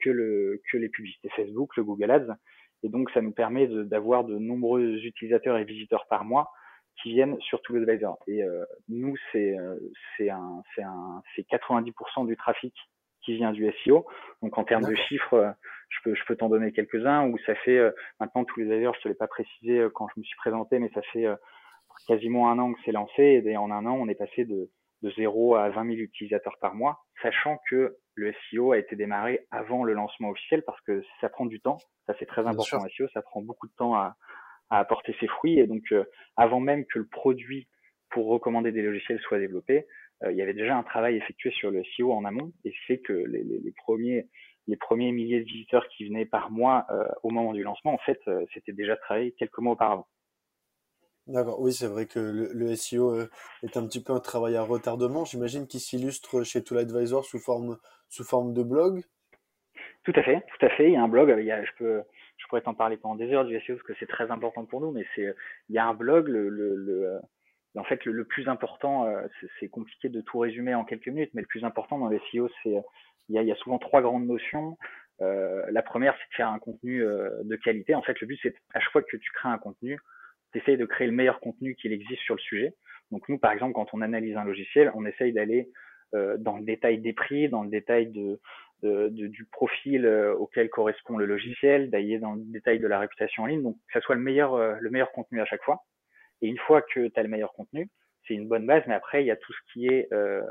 que 0.00 0.10
le 0.10 0.60
que 0.70 0.76
les 0.76 0.88
publicités 0.88 1.28
Facebook, 1.30 1.76
le 1.76 1.84
Google 1.84 2.10
Ads, 2.10 2.36
et 2.82 2.88
donc 2.88 3.10
ça 3.10 3.20
nous 3.20 3.32
permet 3.32 3.66
d'avoir 3.66 4.24
de, 4.24 4.38
nombreux 4.38 4.96
utilisateurs 5.04 5.56
et 5.58 5.64
visiteurs 5.64 6.06
par 6.08 6.24
mois 6.24 6.50
qui 6.96 7.12
viennent 7.12 7.40
sur 7.40 7.62
tout 7.62 7.74
l'advisor. 7.74 8.18
Et 8.26 8.42
euh, 8.42 8.64
nous, 8.88 9.14
c'est 9.32 9.58
euh, 9.58 9.76
c'est 10.16 10.30
un 10.30 10.62
c'est 10.74 10.82
un 10.82 11.22
c'est 11.34 11.46
90% 11.48 12.26
du 12.26 12.36
trafic 12.36 12.74
qui 13.22 13.36
vient 13.36 13.52
du 13.52 13.70
SEO. 13.84 14.06
Donc 14.42 14.56
en 14.58 14.64
termes 14.64 14.88
de 14.88 14.94
chiffres, 14.94 15.34
euh, 15.34 15.50
je 15.88 15.98
peux 16.04 16.14
je 16.14 16.24
peux 16.26 16.36
t'en 16.36 16.48
donner 16.48 16.72
quelques-uns 16.72 17.26
où 17.26 17.38
ça 17.46 17.54
fait 17.54 17.78
euh, 17.78 17.90
maintenant 18.18 18.44
tous 18.44 18.60
les 18.60 18.70
advisors, 18.70 18.94
je 18.96 19.02
te 19.02 19.08
l'ai 19.08 19.14
pas 19.14 19.28
précisé 19.28 19.86
quand 19.94 20.08
je 20.14 20.20
me 20.20 20.24
suis 20.24 20.36
présenté, 20.36 20.78
mais 20.78 20.90
ça 20.94 21.02
fait 21.12 21.26
euh, 21.26 21.36
quasiment 22.06 22.50
un 22.50 22.58
an 22.58 22.72
que 22.72 22.78
c'est 22.84 22.92
lancé 22.92 23.42
et 23.44 23.56
en 23.56 23.70
un 23.70 23.86
an, 23.86 23.96
on 23.98 24.08
est 24.08 24.14
passé 24.14 24.44
de 24.44 24.70
de 25.02 25.10
0 25.12 25.54
à 25.54 25.70
20 25.70 25.84
000 25.84 25.96
utilisateurs 25.96 26.58
par 26.60 26.74
mois, 26.74 26.98
sachant 27.22 27.58
que 27.70 27.96
le 28.14 28.34
SEO 28.50 28.72
a 28.72 28.78
été 28.78 28.96
démarré 28.96 29.46
avant 29.50 29.82
le 29.82 29.94
lancement 29.94 30.28
officiel 30.28 30.62
parce 30.62 30.80
que 30.82 31.02
ça 31.22 31.30
prend 31.30 31.46
du 31.46 31.58
temps. 31.58 31.78
Ça 32.06 32.14
c'est 32.18 32.26
très 32.26 32.42
Bien 32.42 32.50
important 32.50 32.80
sûr. 32.80 33.06
SEO, 33.06 33.08
ça 33.14 33.22
prend 33.22 33.40
beaucoup 33.40 33.66
de 33.66 33.72
temps 33.72 33.94
à, 33.94 34.14
à 34.70 34.78
apporter 34.78 35.14
ses 35.20 35.26
fruits 35.26 35.58
et 35.58 35.66
donc 35.66 35.82
euh, 35.92 36.04
avant 36.36 36.60
même 36.60 36.84
que 36.86 36.98
le 36.98 37.06
produit 37.06 37.68
pour 38.10 38.26
recommander 38.26 38.72
des 38.72 38.82
logiciels 38.82 39.20
soit 39.20 39.38
développé, 39.38 39.86
euh, 40.24 40.32
il 40.32 40.38
y 40.38 40.42
avait 40.42 40.54
déjà 40.54 40.76
un 40.76 40.82
travail 40.82 41.16
effectué 41.16 41.50
sur 41.50 41.70
le 41.70 41.82
SEO 41.96 42.12
en 42.12 42.24
amont 42.24 42.52
et 42.64 42.70
ce 42.70 42.74
qui 42.74 42.86
fait 42.86 42.98
que 42.98 43.12
les, 43.12 43.42
les, 43.42 43.58
les 43.58 43.72
premiers 43.72 44.28
les 44.66 44.76
premiers 44.76 45.10
milliers 45.10 45.40
de 45.40 45.46
visiteurs 45.46 45.86
qui 45.88 46.06
venaient 46.06 46.26
par 46.26 46.50
mois 46.50 46.86
euh, 46.90 47.04
au 47.24 47.30
moment 47.30 47.52
du 47.52 47.64
lancement, 47.64 47.92
en 47.92 47.98
fait, 47.98 48.20
c'était 48.54 48.72
déjà 48.72 48.94
travaillé 48.96 49.32
quelques 49.32 49.58
mois 49.58 49.72
auparavant. 49.72 50.06
D'accord. 51.26 51.60
Oui, 51.60 51.72
c'est 51.72 51.88
vrai 51.88 52.06
que 52.06 52.20
le, 52.20 52.52
le 52.52 52.76
SEO 52.76 53.22
est 53.64 53.76
un 53.76 53.86
petit 53.86 54.02
peu 54.02 54.12
un 54.12 54.20
travail 54.20 54.54
à 54.56 54.62
retardement. 54.62 55.24
J'imagine 55.24 55.66
qu'il 55.66 55.80
s'illustre 55.80 56.44
chez 56.44 56.62
Tool 56.62 56.78
Advisor 56.78 57.24
sous 57.24 57.40
forme, 57.40 57.78
sous 58.10 58.22
forme 58.22 58.52
de 58.52 58.62
blog. 58.62 59.02
Tout 60.04 60.12
à 60.14 60.22
fait, 60.22 60.40
tout 60.40 60.66
à 60.66 60.70
fait. 60.70 60.88
Il 60.88 60.92
y 60.92 60.96
a 60.96 61.02
un 61.02 61.08
blog. 61.08 61.34
Il 61.38 61.44
y 61.44 61.52
a, 61.52 61.64
je 61.64 61.70
peux, 61.76 62.02
je 62.40 62.46
pourrais 62.48 62.62
t'en 62.62 62.74
parler 62.74 62.96
pendant 62.96 63.16
des 63.16 63.32
heures 63.32 63.44
du 63.44 63.58
SEO 63.60 63.74
parce 63.74 63.86
que 63.86 63.94
c'est 63.98 64.06
très 64.06 64.30
important 64.30 64.64
pour 64.64 64.80
nous. 64.80 64.90
Mais 64.90 65.04
c'est, 65.14 65.34
il 65.68 65.74
y 65.74 65.78
a 65.78 65.86
un 65.86 65.94
blog. 65.94 66.28
Le, 66.28 66.48
le, 66.48 66.74
le 66.74 67.20
en 67.76 67.84
fait, 67.84 68.04
le, 68.04 68.24
plus 68.24 68.48
important, 68.48 69.06
euh, 69.06 69.22
c'est 69.60 69.68
compliqué 69.68 70.08
de 70.08 70.20
tout 70.20 70.38
résumer 70.38 70.74
en 70.74 70.84
quelques 70.84 71.06
minutes, 71.06 71.30
mais 71.34 71.42
le 71.42 71.46
plus 71.46 71.64
important 71.64 71.98
dans 71.98 72.08
le 72.08 72.18
SEO, 72.32 72.48
c'est, 72.62 72.82
il 73.28 73.34
y 73.34 73.38
a, 73.38 73.42
y 73.42 73.52
a 73.52 73.56
souvent 73.56 73.78
trois 73.78 74.02
grandes 74.02 74.26
notions. 74.26 74.76
Euh, 75.22 75.64
la 75.70 75.82
première, 75.82 76.14
c'est 76.14 76.30
de 76.30 76.34
faire 76.34 76.48
un 76.48 76.58
contenu 76.58 77.02
euh, 77.02 77.30
de 77.44 77.56
qualité. 77.56 77.94
En 77.94 78.02
fait, 78.02 78.20
le 78.20 78.26
but, 78.26 78.40
c'est 78.42 78.54
à 78.74 78.80
chaque 78.80 78.90
fois 78.90 79.02
que 79.02 79.16
tu 79.16 79.30
crées 79.32 79.50
un 79.50 79.58
contenu, 79.58 79.98
tu 80.52 80.58
essayes 80.58 80.78
de 80.78 80.86
créer 80.86 81.06
le 81.06 81.12
meilleur 81.12 81.40
contenu 81.40 81.76
qu'il 81.76 81.92
existe 81.92 82.22
sur 82.22 82.34
le 82.34 82.40
sujet. 82.40 82.74
Donc 83.10 83.28
nous, 83.28 83.38
par 83.38 83.52
exemple, 83.52 83.74
quand 83.74 83.88
on 83.92 84.00
analyse 84.00 84.36
un 84.36 84.44
logiciel, 84.44 84.90
on 84.94 85.04
essaye 85.04 85.32
d'aller 85.32 85.70
euh, 86.14 86.36
dans 86.38 86.56
le 86.56 86.64
détail 86.64 86.98
des 86.98 87.12
prix, 87.12 87.48
dans 87.48 87.62
le 87.62 87.70
détail 87.70 88.08
de, 88.08 88.40
de, 88.82 89.08
de 89.08 89.26
du 89.26 89.44
profil 89.46 90.06
euh, 90.06 90.34
auquel 90.34 90.68
correspond 90.70 91.16
le 91.16 91.26
logiciel, 91.26 91.90
d'aller 91.90 92.18
dans 92.18 92.34
le 92.34 92.42
détail 92.44 92.78
de 92.78 92.86
la 92.86 92.98
réputation 92.98 93.44
en 93.44 93.46
ligne, 93.46 93.62
donc 93.62 93.76
que 93.76 93.92
ça 93.92 94.00
soit 94.00 94.14
le 94.14 94.20
meilleur, 94.20 94.54
euh, 94.54 94.76
le 94.80 94.90
meilleur 94.90 95.12
contenu 95.12 95.40
à 95.40 95.44
chaque 95.44 95.62
fois. 95.62 95.84
Et 96.42 96.48
une 96.48 96.58
fois 96.58 96.82
que 96.82 97.08
tu 97.08 97.12
as 97.16 97.22
le 97.22 97.28
meilleur 97.28 97.52
contenu, 97.52 97.88
c'est 98.26 98.34
une 98.34 98.48
bonne 98.48 98.66
base, 98.66 98.82
mais 98.86 98.94
après, 98.94 99.22
il 99.22 99.26
y 99.26 99.30
a 99.30 99.36
tout 99.36 99.52
ce 99.52 99.72
qui 99.72 99.86
est, 99.86 100.12
euh, 100.12 100.42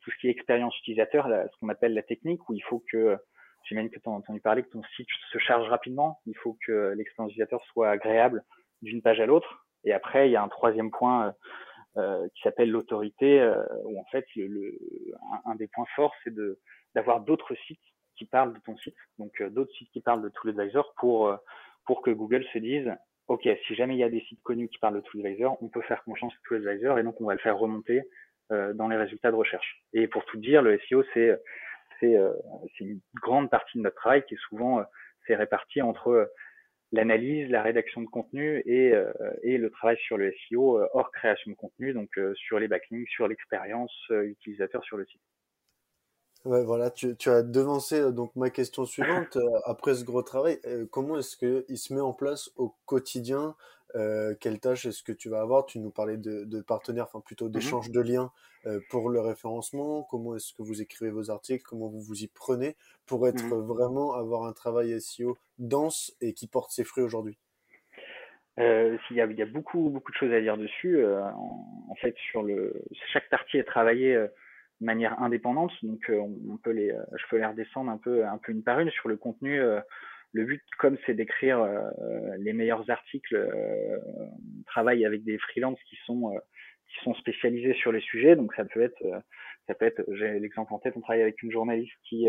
tout 0.00 0.10
ce 0.10 0.16
qui 0.18 0.28
est 0.28 0.30
expérience 0.30 0.76
utilisateur, 0.80 1.28
là, 1.28 1.46
ce 1.48 1.56
qu'on 1.58 1.68
appelle 1.68 1.94
la 1.94 2.02
technique, 2.02 2.48
où 2.48 2.54
il 2.54 2.62
faut 2.62 2.84
que, 2.90 3.16
j'imagine 3.64 3.90
que 3.90 3.98
tu 3.98 4.08
as 4.08 4.12
entendu 4.12 4.40
parler, 4.40 4.62
que 4.62 4.70
ton 4.70 4.82
site 4.96 5.08
se 5.32 5.38
charge 5.38 5.68
rapidement, 5.68 6.20
il 6.26 6.36
faut 6.36 6.56
que 6.66 6.94
l'expérience 6.96 7.32
utilisateur 7.32 7.64
soit 7.72 7.90
agréable 7.90 8.42
d'une 8.82 9.02
page 9.02 9.20
à 9.20 9.26
l'autre. 9.26 9.66
Et 9.84 9.92
après, 9.92 10.28
il 10.28 10.32
y 10.32 10.36
a 10.36 10.42
un 10.42 10.48
troisième 10.48 10.90
point 10.90 11.34
euh, 11.96 12.28
qui 12.34 12.42
s'appelle 12.42 12.70
l'autorité, 12.70 13.40
euh, 13.40 13.62
où 13.84 13.98
en 13.98 14.04
fait, 14.06 14.26
le, 14.36 14.48
le, 14.48 14.78
un, 15.44 15.54
des 15.54 15.66
points 15.68 15.86
forts, 15.94 16.14
c'est 16.22 16.34
de 16.34 16.58
d'avoir 16.96 17.20
d'autres 17.20 17.54
sites 17.66 17.78
qui 18.16 18.24
parlent 18.24 18.54
de 18.54 18.58
ton 18.60 18.76
site, 18.78 18.96
donc 19.18 19.40
euh, 19.40 19.50
d'autres 19.50 19.72
sites 19.74 19.90
qui 19.92 20.00
parlent 20.00 20.22
de 20.22 20.30
ToolAdvisor 20.30 20.94
pour 20.96 21.28
euh, 21.28 21.36
pour 21.84 22.02
que 22.02 22.10
Google 22.10 22.44
se 22.52 22.58
dise 22.58 22.90
ok, 23.28 23.46
si 23.66 23.74
jamais 23.74 23.94
il 23.94 23.98
y 23.98 24.04
a 24.04 24.08
des 24.08 24.22
sites 24.22 24.42
connus 24.42 24.68
qui 24.68 24.78
parlent 24.78 24.96
de 24.96 25.06
ToolAdvisor, 25.08 25.62
on 25.62 25.68
peut 25.68 25.82
faire 25.82 26.02
confiance 26.04 26.32
à 26.32 26.48
ToolAdvisor 26.48 26.98
et 26.98 27.02
donc 27.02 27.20
on 27.20 27.26
va 27.26 27.34
le 27.34 27.40
faire 27.40 27.58
remonter 27.58 28.02
euh, 28.50 28.72
dans 28.72 28.88
les 28.88 28.96
résultats 28.96 29.30
de 29.30 29.36
recherche. 29.36 29.84
Et 29.92 30.08
pour 30.08 30.24
tout 30.24 30.38
dire, 30.38 30.62
le 30.62 30.80
SEO 30.88 31.04
c'est 31.12 31.38
une 32.80 33.00
grande 33.22 33.50
partie 33.50 33.78
de 33.78 33.82
notre 33.82 33.96
travail 33.96 34.24
qui 34.24 34.34
est 34.34 34.44
souvent 34.48 34.82
c'est 35.26 35.34
réparti 35.34 35.82
entre 35.82 36.30
l'analyse, 36.92 37.50
la 37.50 37.62
rédaction 37.62 38.00
de 38.00 38.06
contenu 38.06 38.62
et, 38.66 38.92
et 39.42 39.58
le 39.58 39.70
travail 39.70 39.96
sur 39.98 40.16
le 40.18 40.32
SEO 40.32 40.78
hors 40.92 41.10
création 41.10 41.50
de 41.50 41.56
contenu, 41.56 41.94
donc 41.94 42.10
sur 42.34 42.58
les 42.58 42.68
backlinks, 42.68 43.08
sur 43.08 43.28
l'expérience 43.28 43.94
utilisateur 44.10 44.84
sur 44.84 44.98
le 44.98 45.06
site. 45.06 45.22
Ouais, 46.46 46.62
voilà, 46.62 46.90
tu, 46.92 47.16
tu 47.16 47.28
as 47.28 47.42
devancé 47.42 47.98
euh, 47.98 48.12
donc 48.12 48.36
ma 48.36 48.50
question 48.50 48.84
suivante. 48.84 49.36
Euh, 49.36 49.58
après 49.64 49.96
ce 49.96 50.04
gros 50.04 50.22
travail, 50.22 50.60
euh, 50.64 50.86
comment 50.88 51.18
est-ce 51.18 51.36
que 51.36 51.64
il 51.68 51.76
se 51.76 51.92
met 51.92 52.00
en 52.00 52.12
place 52.12 52.52
au 52.54 52.72
quotidien 52.84 53.56
euh, 53.96 54.32
Quelles 54.38 54.60
tâches 54.60 54.86
est-ce 54.86 55.02
que 55.02 55.10
tu 55.10 55.28
vas 55.28 55.40
avoir? 55.40 55.66
Tu 55.66 55.80
nous 55.80 55.90
parlais 55.90 56.16
de, 56.16 56.44
de 56.44 56.60
partenaires, 56.60 57.06
enfin 57.06 57.20
plutôt 57.20 57.48
d'échange 57.48 57.88
mm 57.88 57.90
-hmm. 57.90 57.94
de 57.94 58.00
liens 58.00 58.30
euh, 58.66 58.78
pour 58.90 59.10
le 59.10 59.18
référencement. 59.20 60.04
Comment 60.04 60.36
est-ce 60.36 60.52
que 60.54 60.62
vous 60.62 60.80
écrivez 60.80 61.10
vos 61.10 61.32
articles? 61.32 61.64
Comment 61.68 61.88
vous 61.88 62.00
vous 62.00 62.22
y 62.22 62.28
prenez 62.28 62.76
pour 63.06 63.26
être 63.26 63.42
mm 63.44 63.50
-hmm. 63.52 63.66
vraiment 63.74 64.08
avoir 64.14 64.44
un 64.44 64.52
travail 64.52 65.00
SEO 65.00 65.36
dense 65.58 66.14
et 66.20 66.32
qui 66.32 66.46
porte 66.46 66.70
ses 66.70 66.84
fruits 66.84 67.04
aujourd'hui? 67.04 67.36
Euh, 68.60 68.96
il, 69.10 69.16
y 69.16 69.20
a, 69.20 69.26
il 69.26 69.38
y 69.42 69.42
a 69.42 69.50
beaucoup 69.56 69.90
beaucoup 69.94 70.12
de 70.14 70.18
choses 70.20 70.32
à 70.38 70.40
dire 70.40 70.56
dessus. 70.56 70.94
En, 71.04 71.88
en, 71.92 71.96
fait, 72.02 72.14
sur 72.30 72.42
le 72.48 72.56
chaque 73.12 73.28
partie 73.36 73.58
est 73.58 73.68
travaillée 73.76 74.14
de 74.80 74.86
manière 74.86 75.20
indépendante, 75.22 75.72
donc 75.82 76.10
euh, 76.10 76.18
on 76.18 76.56
peut 76.58 76.70
les, 76.70 76.94
je 77.16 77.24
peux 77.30 77.38
les 77.38 77.46
redescendre 77.46 77.90
un 77.90 77.98
peu 77.98 78.26
un 78.26 78.38
peu 78.38 78.52
une 78.52 78.62
par 78.62 78.80
une 78.80 78.90
sur 78.90 79.08
le 79.08 79.16
contenu. 79.16 79.60
Euh, 79.60 79.80
le 80.32 80.44
but, 80.44 80.62
comme 80.78 80.98
c'est 81.06 81.14
d'écrire 81.14 81.60
euh, 81.60 81.80
les 82.38 82.52
meilleurs 82.52 82.88
articles, 82.90 83.36
on 83.36 84.62
travaille 84.66 85.06
avec 85.06 85.24
des 85.24 85.38
freelances 85.38 85.82
qui 85.88 85.96
sont 86.04 86.34
qui 86.88 87.04
sont 87.04 87.14
spécialisés 87.14 87.74
sur 87.74 87.90
les 87.90 88.00
sujets. 88.00 88.36
Donc 88.36 88.52
ça 88.54 88.64
peut 88.64 88.82
être 88.82 89.02
ça 89.66 89.74
peut 89.74 89.86
être, 89.86 90.02
j'ai 90.12 90.38
l'exemple 90.38 90.74
en 90.74 90.78
tête, 90.78 90.94
on 90.96 91.00
travaille 91.00 91.22
avec 91.22 91.42
une 91.42 91.50
journaliste 91.50 91.94
qui 92.08 92.28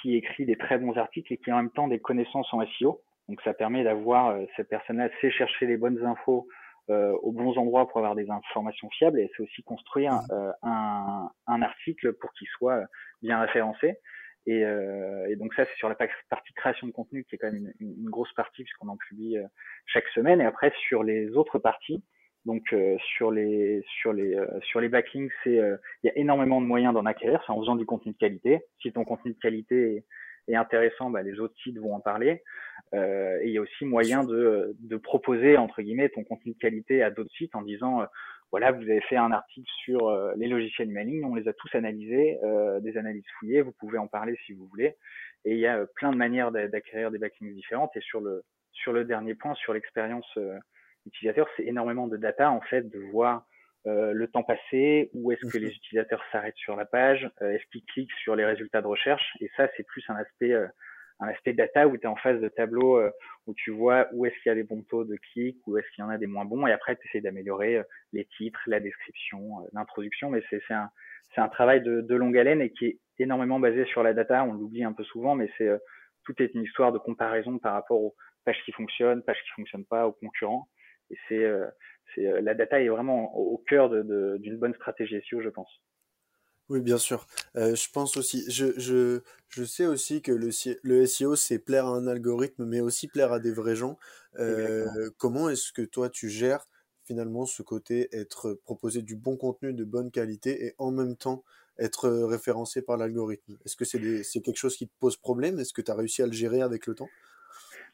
qui 0.00 0.16
écrit 0.16 0.44
des 0.44 0.56
très 0.56 0.78
bons 0.78 0.96
articles 0.96 1.32
et 1.32 1.36
qui 1.36 1.52
en 1.52 1.56
même 1.56 1.70
temps 1.70 1.88
des 1.88 2.00
connaissances 2.00 2.52
en 2.52 2.66
SEO. 2.78 3.00
Donc 3.28 3.40
ça 3.42 3.54
permet 3.54 3.84
d'avoir 3.84 4.28
euh, 4.28 4.44
cette 4.56 4.68
personne-là 4.68 5.08
sait 5.20 5.30
chercher 5.30 5.66
les 5.66 5.76
bonnes 5.76 6.04
infos 6.04 6.46
euh, 6.46 6.63
aux 6.88 7.32
bons 7.32 7.56
endroits 7.56 7.88
pour 7.88 7.98
avoir 7.98 8.14
des 8.14 8.28
informations 8.30 8.90
fiables 8.90 9.20
et 9.20 9.30
c'est 9.36 9.42
aussi 9.42 9.62
construire 9.62 10.20
euh, 10.30 10.52
un, 10.62 11.30
un, 11.46 11.62
article 11.62 12.12
pour 12.14 12.32
qu'il 12.34 12.46
soit 12.48 12.84
bien 13.22 13.40
référencé. 13.40 13.96
Et, 14.46 14.60
et 14.60 15.36
donc 15.36 15.54
ça 15.54 15.64
c'est 15.64 15.76
sur 15.78 15.88
la 15.88 15.94
partie 15.94 16.52
création 16.54 16.86
de 16.86 16.92
contenu 16.92 17.24
qui 17.24 17.34
est 17.34 17.38
quand 17.38 17.50
même 17.50 17.72
une, 17.80 17.94
une 17.98 18.10
grosse 18.10 18.32
partie 18.34 18.62
puisqu'on 18.62 18.88
en 18.88 18.98
publie 18.98 19.38
chaque 19.86 20.06
semaine. 20.08 20.42
Et 20.42 20.44
après 20.44 20.70
sur 20.88 21.02
les 21.02 21.30
autres 21.30 21.58
parties, 21.58 22.04
donc 22.44 22.74
sur 23.16 23.30
les 23.30 23.82
sur 24.02 24.12
les 24.12 24.36
sur 24.60 24.80
les 24.80 24.90
backlinks, 24.90 25.32
c'est 25.44 25.54
il 25.54 26.06
y 26.06 26.10
a 26.10 26.18
énormément 26.18 26.60
de 26.60 26.66
moyens 26.66 26.92
d'en 26.92 27.06
acquérir, 27.06 27.42
c'est 27.46 27.52
en 27.52 27.60
faisant 27.60 27.76
du 27.76 27.86
contenu 27.86 28.12
de 28.12 28.18
qualité. 28.18 28.60
Si 28.82 28.92
ton 28.92 29.04
contenu 29.04 29.32
de 29.32 29.38
qualité 29.38 30.04
est, 30.48 30.56
intéressant, 30.56 31.10
bah, 31.10 31.22
les 31.22 31.40
autres 31.40 31.54
sites 31.62 31.78
vont 31.78 31.94
en 31.94 32.00
parler. 32.00 32.42
Euh, 32.94 33.38
et 33.42 33.48
il 33.48 33.52
y 33.52 33.58
a 33.58 33.60
aussi 33.60 33.84
moyen 33.84 34.24
de, 34.24 34.76
de 34.78 34.96
proposer 34.96 35.56
entre 35.56 35.82
guillemets 35.82 36.10
ton 36.10 36.22
contenu 36.22 36.52
de 36.52 36.58
qualité 36.58 37.02
à 37.02 37.10
d'autres 37.10 37.32
sites 37.36 37.54
en 37.54 37.62
disant 37.62 38.02
euh, 38.02 38.06
voilà, 38.50 38.70
vous 38.70 38.82
avez 38.82 39.00
fait 39.00 39.16
un 39.16 39.32
article 39.32 39.68
sur 39.84 40.16
les 40.36 40.46
logiciels 40.46 40.88
emailing, 40.88 41.24
on 41.24 41.34
les 41.34 41.48
a 41.48 41.52
tous 41.54 41.74
analysés, 41.74 42.38
des 42.82 42.96
analyses 42.96 43.24
fouillées, 43.36 43.62
vous 43.62 43.72
pouvez 43.72 43.98
en 43.98 44.06
parler 44.06 44.36
si 44.46 44.52
vous 44.52 44.68
voulez. 44.68 44.94
Et 45.44 45.54
il 45.54 45.58
y 45.58 45.66
a 45.66 45.84
plein 45.96 46.12
de 46.12 46.16
manières 46.16 46.52
d'acquérir 46.52 47.10
des 47.10 47.18
backlinks 47.18 47.52
différentes. 47.52 47.90
Et 47.96 48.00
sur 48.00 48.20
le 48.20 48.44
sur 48.70 48.92
le 48.92 49.04
dernier 49.04 49.34
point, 49.34 49.54
sur 49.56 49.72
l'expérience 49.72 50.38
utilisateur, 51.04 51.48
c'est 51.56 51.64
énormément 51.64 52.06
de 52.06 52.16
data 52.16 52.52
en 52.52 52.60
fait, 52.60 52.88
de 52.88 53.00
voir 53.10 53.44
euh, 53.86 54.12
le 54.12 54.28
temps 54.28 54.42
passé, 54.42 55.10
où 55.12 55.30
est-ce 55.30 55.44
que 55.46 55.58
mhm. 55.58 55.64
les 55.64 55.70
utilisateurs 55.70 56.22
s'arrêtent 56.32 56.56
sur 56.56 56.74
la 56.74 56.86
page, 56.86 57.28
euh, 57.42 57.50
est-ce 57.50 57.64
qu'ils 57.70 57.84
cliquent 57.84 58.12
sur 58.22 58.34
les 58.34 58.44
résultats 58.44 58.80
de 58.80 58.86
recherche? 58.86 59.36
Et 59.40 59.50
ça, 59.56 59.68
c'est 59.76 59.86
plus 59.86 60.02
un 60.08 60.16
aspect, 60.16 60.52
euh, 60.52 60.66
un 61.20 61.28
aspect 61.28 61.52
data 61.52 61.86
où 61.86 61.96
tu 61.96 62.04
es 62.04 62.06
en 62.06 62.16
phase 62.16 62.40
de 62.40 62.48
tableau 62.48 63.00
où 63.46 63.54
tu 63.54 63.70
vois 63.70 64.08
où 64.12 64.24
est-ce 64.24 64.34
qu'il 64.36 64.50
y 64.50 64.52
a 64.52 64.54
des 64.54 64.64
bons 64.64 64.82
taux 64.82 65.04
de 65.04 65.16
clics, 65.16 65.60
où 65.66 65.76
est-ce 65.76 65.86
qu'il 65.94 66.02
y 66.02 66.06
en 66.06 66.10
a 66.10 66.18
des 66.18 66.26
moins 66.26 66.44
bons. 66.44 66.66
Et 66.66 66.72
après, 66.72 66.96
tu 66.96 67.06
essaies 67.06 67.20
d'améliorer 67.20 67.82
les 68.12 68.24
titres, 68.36 68.60
la 68.66 68.80
description, 68.80 69.58
l'introduction. 69.74 70.30
Mais 70.30 70.42
c'est 70.50 70.60
un, 70.70 70.90
un 71.36 71.48
travail 71.48 71.82
de, 71.82 72.00
de, 72.00 72.14
longue 72.16 72.36
haleine 72.36 72.60
et 72.60 72.70
qui 72.70 72.86
est 72.86 72.98
énormément 73.18 73.60
basé 73.60 73.84
sur 73.84 74.02
la 74.02 74.12
data. 74.12 74.42
On 74.44 74.54
l'oublie 74.54 74.82
un 74.82 74.92
peu 74.92 75.04
souvent, 75.04 75.36
mais 75.36 75.48
c'est 75.56 75.70
tout 76.24 76.34
est 76.42 76.52
une 76.54 76.62
histoire 76.62 76.90
de 76.90 76.98
comparaison 76.98 77.58
par 77.58 77.74
rapport 77.74 78.00
aux 78.00 78.16
pages 78.44 78.60
qui 78.64 78.72
fonctionnent, 78.72 79.22
pages 79.22 79.40
qui 79.44 79.50
fonctionnent 79.50 79.86
pas, 79.86 80.08
aux 80.08 80.12
concurrents. 80.12 80.68
Et 81.10 81.16
c'est 81.28 81.44
euh, 82.18 82.40
la 82.40 82.54
data 82.54 82.80
est 82.80 82.88
vraiment 82.88 83.36
au, 83.36 83.58
cœur 83.58 83.90
d'une 83.90 84.58
bonne 84.58 84.74
stratégie 84.74 85.20
SEO, 85.28 85.40
je 85.40 85.48
pense. 85.48 85.68
Oui, 86.70 86.80
bien 86.80 86.96
sûr. 86.96 87.26
Euh, 87.56 87.74
je 87.74 87.90
pense 87.90 88.16
aussi, 88.16 88.50
je, 88.50 88.78
je, 88.78 89.20
je, 89.48 89.64
sais 89.64 89.84
aussi 89.84 90.22
que 90.22 90.32
le, 90.32 90.48
le 90.82 91.06
SEO, 91.06 91.36
c'est 91.36 91.58
plaire 91.58 91.86
à 91.86 91.90
un 91.90 92.06
algorithme, 92.06 92.64
mais 92.64 92.80
aussi 92.80 93.06
plaire 93.06 93.32
à 93.32 93.38
des 93.38 93.52
vrais 93.52 93.76
gens. 93.76 93.98
Euh, 94.38 95.10
comment 95.18 95.50
est-ce 95.50 95.72
que 95.72 95.82
toi, 95.82 96.08
tu 96.08 96.30
gères 96.30 96.66
finalement 97.04 97.44
ce 97.44 97.62
côté 97.62 98.08
être 98.16 98.54
proposé 98.64 99.02
du 99.02 99.14
bon 99.14 99.36
contenu 99.36 99.74
de 99.74 99.84
bonne 99.84 100.10
qualité 100.10 100.64
et 100.64 100.74
en 100.78 100.90
même 100.90 101.16
temps 101.16 101.44
être 101.78 102.08
référencé 102.08 102.80
par 102.80 102.96
l'algorithme? 102.96 103.58
Est-ce 103.66 103.76
que 103.76 103.84
c'est 103.84 104.40
quelque 104.40 104.56
chose 104.56 104.76
qui 104.76 104.88
te 104.88 104.94
pose 104.98 105.18
problème? 105.18 105.58
Est-ce 105.58 105.74
que 105.74 105.82
tu 105.82 105.90
as 105.90 105.94
réussi 105.94 106.22
à 106.22 106.26
le 106.26 106.32
gérer 106.32 106.62
avec 106.62 106.86
le 106.86 106.94
temps? 106.94 107.08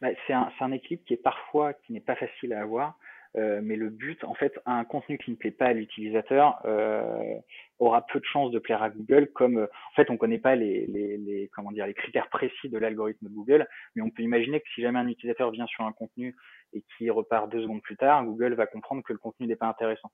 Bah, 0.01 0.09
C'est 0.27 0.33
un, 0.33 0.49
un, 0.61 0.73
équilibre 0.73 1.03
qui 1.05 1.15
est 1.15 1.23
parfois 1.23 1.75
qui 1.75 1.93
n'est 1.93 2.01
pas 2.01 2.17
facile 2.17 2.53
à 2.53 2.63
avoir. 2.63 2.97
Euh, 3.37 3.61
mais 3.63 3.77
le 3.77 3.91
but, 3.91 4.23
en 4.25 4.35
fait, 4.35 4.59
un 4.67 4.85
contenu 4.85 5.17
qui 5.19 5.31
ne 5.31 5.37
plaît 5.37 5.53
pas 5.53 5.67
à 5.67 5.73
l'utilisateur 5.73 6.61
euh, 6.65 7.37
aura 7.79 8.05
peu 8.07 8.19
de 8.19 8.25
chances 8.25 8.51
de 8.51 8.59
plaire 8.59 8.83
à 8.83 8.91
Google. 8.91 9.29
Comme, 9.35 9.59
euh, 9.59 9.67
en 9.67 9.95
fait, 9.95 10.11
on 10.11 10.15
ne 10.15 10.19
connaît 10.19 10.39
pas 10.39 10.57
les, 10.57 10.87
les, 10.87 11.17
les, 11.17 11.49
comment 11.53 11.71
dire, 11.71 11.87
les 11.87 11.95
critères 11.95 12.29
précis 12.29 12.69
de 12.69 12.79
l'algorithme 12.79 13.27
de 13.27 13.33
Google, 13.33 13.69
mais 13.95 14.03
on 14.03 14.11
peut 14.11 14.23
imaginer 14.23 14.61
que 14.61 14.69
si 14.75 14.83
jamais 14.83 14.99
un 14.99 15.07
utilisateur 15.07 15.51
vient 15.53 15.67
sur 15.67 15.85
un 15.85 15.93
contenu 15.93 16.35
et 16.73 16.83
qui 16.97 17.09
repart 17.11 17.51
deux 17.51 17.63
secondes 17.63 17.83
plus 17.83 17.97
tard, 17.97 18.25
Google 18.25 18.55
va 18.55 18.67
comprendre 18.67 19.03
que 19.05 19.13
le 19.13 19.19
contenu 19.19 19.47
n'est 19.47 19.57
pas 19.57 19.69
intéressant. 19.69 20.11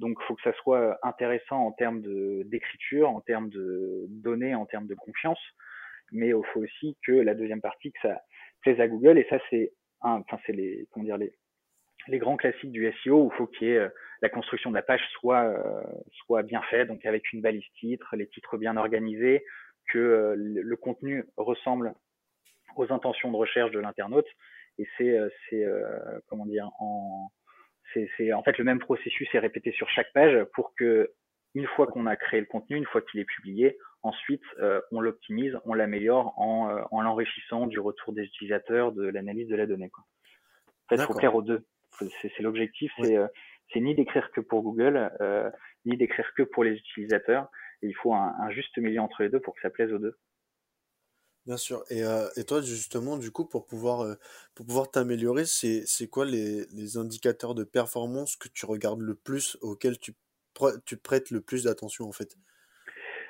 Donc, 0.00 0.18
il 0.20 0.24
faut 0.26 0.34
que 0.34 0.42
ça 0.42 0.52
soit 0.54 0.98
intéressant 1.02 1.66
en 1.66 1.72
termes 1.72 2.02
d'écriture, 2.44 3.10
en 3.10 3.20
termes 3.20 3.48
de 3.48 4.06
données, 4.08 4.54
en 4.54 4.66
termes 4.66 4.86
de 4.86 4.94
confiance, 4.94 5.40
mais 6.12 6.28
il 6.28 6.42
faut 6.52 6.60
aussi 6.60 6.96
que 7.06 7.12
la 7.12 7.34
deuxième 7.34 7.62
partie, 7.62 7.92
que 7.92 8.00
ça 8.02 8.20
plaise 8.60 8.78
à 8.80 8.88
Google. 8.88 9.18
Et 9.18 9.26
ça, 9.30 9.38
c'est 9.48 9.72
enfin, 10.00 10.38
c'est 10.46 10.52
les, 10.52 10.86
comment 10.90 11.04
dire, 11.04 11.16
les, 11.16 11.32
les 12.08 12.18
grands 12.18 12.36
classiques 12.36 12.72
du 12.72 12.92
SEO 13.02 13.24
où 13.24 13.30
il 13.32 13.36
faut 13.36 13.46
qu'il 13.46 13.68
y 13.68 13.70
ait 13.72 13.78
euh, 13.78 13.88
la 14.22 14.28
construction 14.28 14.70
de 14.70 14.76
la 14.76 14.82
page 14.82 15.02
soit 15.12 15.44
euh, 15.44 15.82
soit 16.24 16.42
bien 16.42 16.62
faite, 16.62 16.88
donc 16.88 17.04
avec 17.04 17.32
une 17.32 17.40
balise 17.40 17.64
titre, 17.78 18.16
les 18.16 18.28
titres 18.28 18.56
bien 18.56 18.76
organisés, 18.76 19.44
que 19.88 19.98
euh, 19.98 20.34
le 20.36 20.76
contenu 20.76 21.24
ressemble 21.36 21.94
aux 22.76 22.92
intentions 22.92 23.30
de 23.30 23.36
recherche 23.36 23.70
de 23.70 23.80
l'internaute. 23.80 24.26
Et 24.78 24.86
c'est 24.98 25.18
c'est 25.48 25.64
comment 26.28 26.44
dire 26.44 26.68
en 26.78 27.30
c'est 27.94 28.32
en 28.34 28.42
fait 28.42 28.58
le 28.58 28.64
même 28.64 28.78
processus 28.78 29.26
est 29.32 29.38
répété 29.38 29.72
sur 29.72 29.88
chaque 29.88 30.12
page 30.12 30.44
pour 30.52 30.74
que 30.74 31.12
une 31.54 31.66
fois 31.68 31.86
qu'on 31.86 32.04
a 32.04 32.14
créé 32.16 32.40
le 32.40 32.46
contenu, 32.46 32.76
une 32.76 32.84
fois 32.84 33.00
qu'il 33.00 33.18
est 33.18 33.24
publié, 33.24 33.78
ensuite 34.02 34.42
on 34.90 35.00
l'optimise, 35.00 35.56
on 35.64 35.72
l'améliore 35.72 36.38
en, 36.38 36.84
en 36.90 37.00
l'enrichissant 37.00 37.66
du 37.66 37.80
retour 37.80 38.12
des 38.12 38.24
utilisateurs, 38.24 38.92
de 38.92 39.08
l'analyse 39.08 39.48
de 39.48 39.56
la 39.56 39.64
donnée. 39.64 39.88
Quoi. 39.88 40.04
En 40.86 40.94
fait, 40.96 41.02
il 41.02 41.06
faut 41.06 41.18
faire 41.18 41.34
aux 41.34 41.42
deux. 41.42 41.64
C'est 41.98 42.40
l'objectif, 42.40 42.92
euh, 43.00 43.26
c'est 43.72 43.80
ni 43.80 43.94
d'écrire 43.94 44.30
que 44.32 44.40
pour 44.40 44.62
Google, 44.62 45.10
euh, 45.20 45.50
ni 45.84 45.96
d'écrire 45.96 46.30
que 46.36 46.42
pour 46.42 46.64
les 46.64 46.72
utilisateurs. 46.72 47.48
Et 47.82 47.88
il 47.88 47.94
faut 47.94 48.14
un, 48.14 48.50
juste 48.50 48.76
milieu 48.78 49.00
entre 49.00 49.22
les 49.22 49.28
deux 49.28 49.40
pour 49.40 49.54
que 49.54 49.60
ça 49.60 49.70
plaise 49.70 49.92
aux 49.92 49.98
deux. 49.98 50.16
Bien 51.44 51.56
sûr. 51.56 51.84
Et, 51.90 52.02
euh, 52.02 52.26
et 52.36 52.44
toi, 52.44 52.60
justement, 52.60 53.16
du 53.18 53.30
coup, 53.30 53.46
pour 53.46 53.66
pouvoir, 53.66 54.16
pour 54.54 54.66
pouvoir 54.66 54.90
t'améliorer, 54.90 55.44
c'est, 55.44 55.82
c'est 55.86 56.08
quoi 56.08 56.24
les, 56.24 56.66
les 56.74 56.96
indicateurs 56.96 57.54
de 57.54 57.64
performance 57.64 58.36
que 58.36 58.48
tu 58.48 58.66
regardes 58.66 59.00
le 59.00 59.14
plus, 59.14 59.56
auxquels 59.60 59.98
tu, 59.98 60.12
tu 60.84 60.96
prêtes 60.96 61.30
le 61.30 61.40
plus 61.40 61.64
d'attention, 61.64 62.06
en 62.06 62.12
fait? 62.12 62.36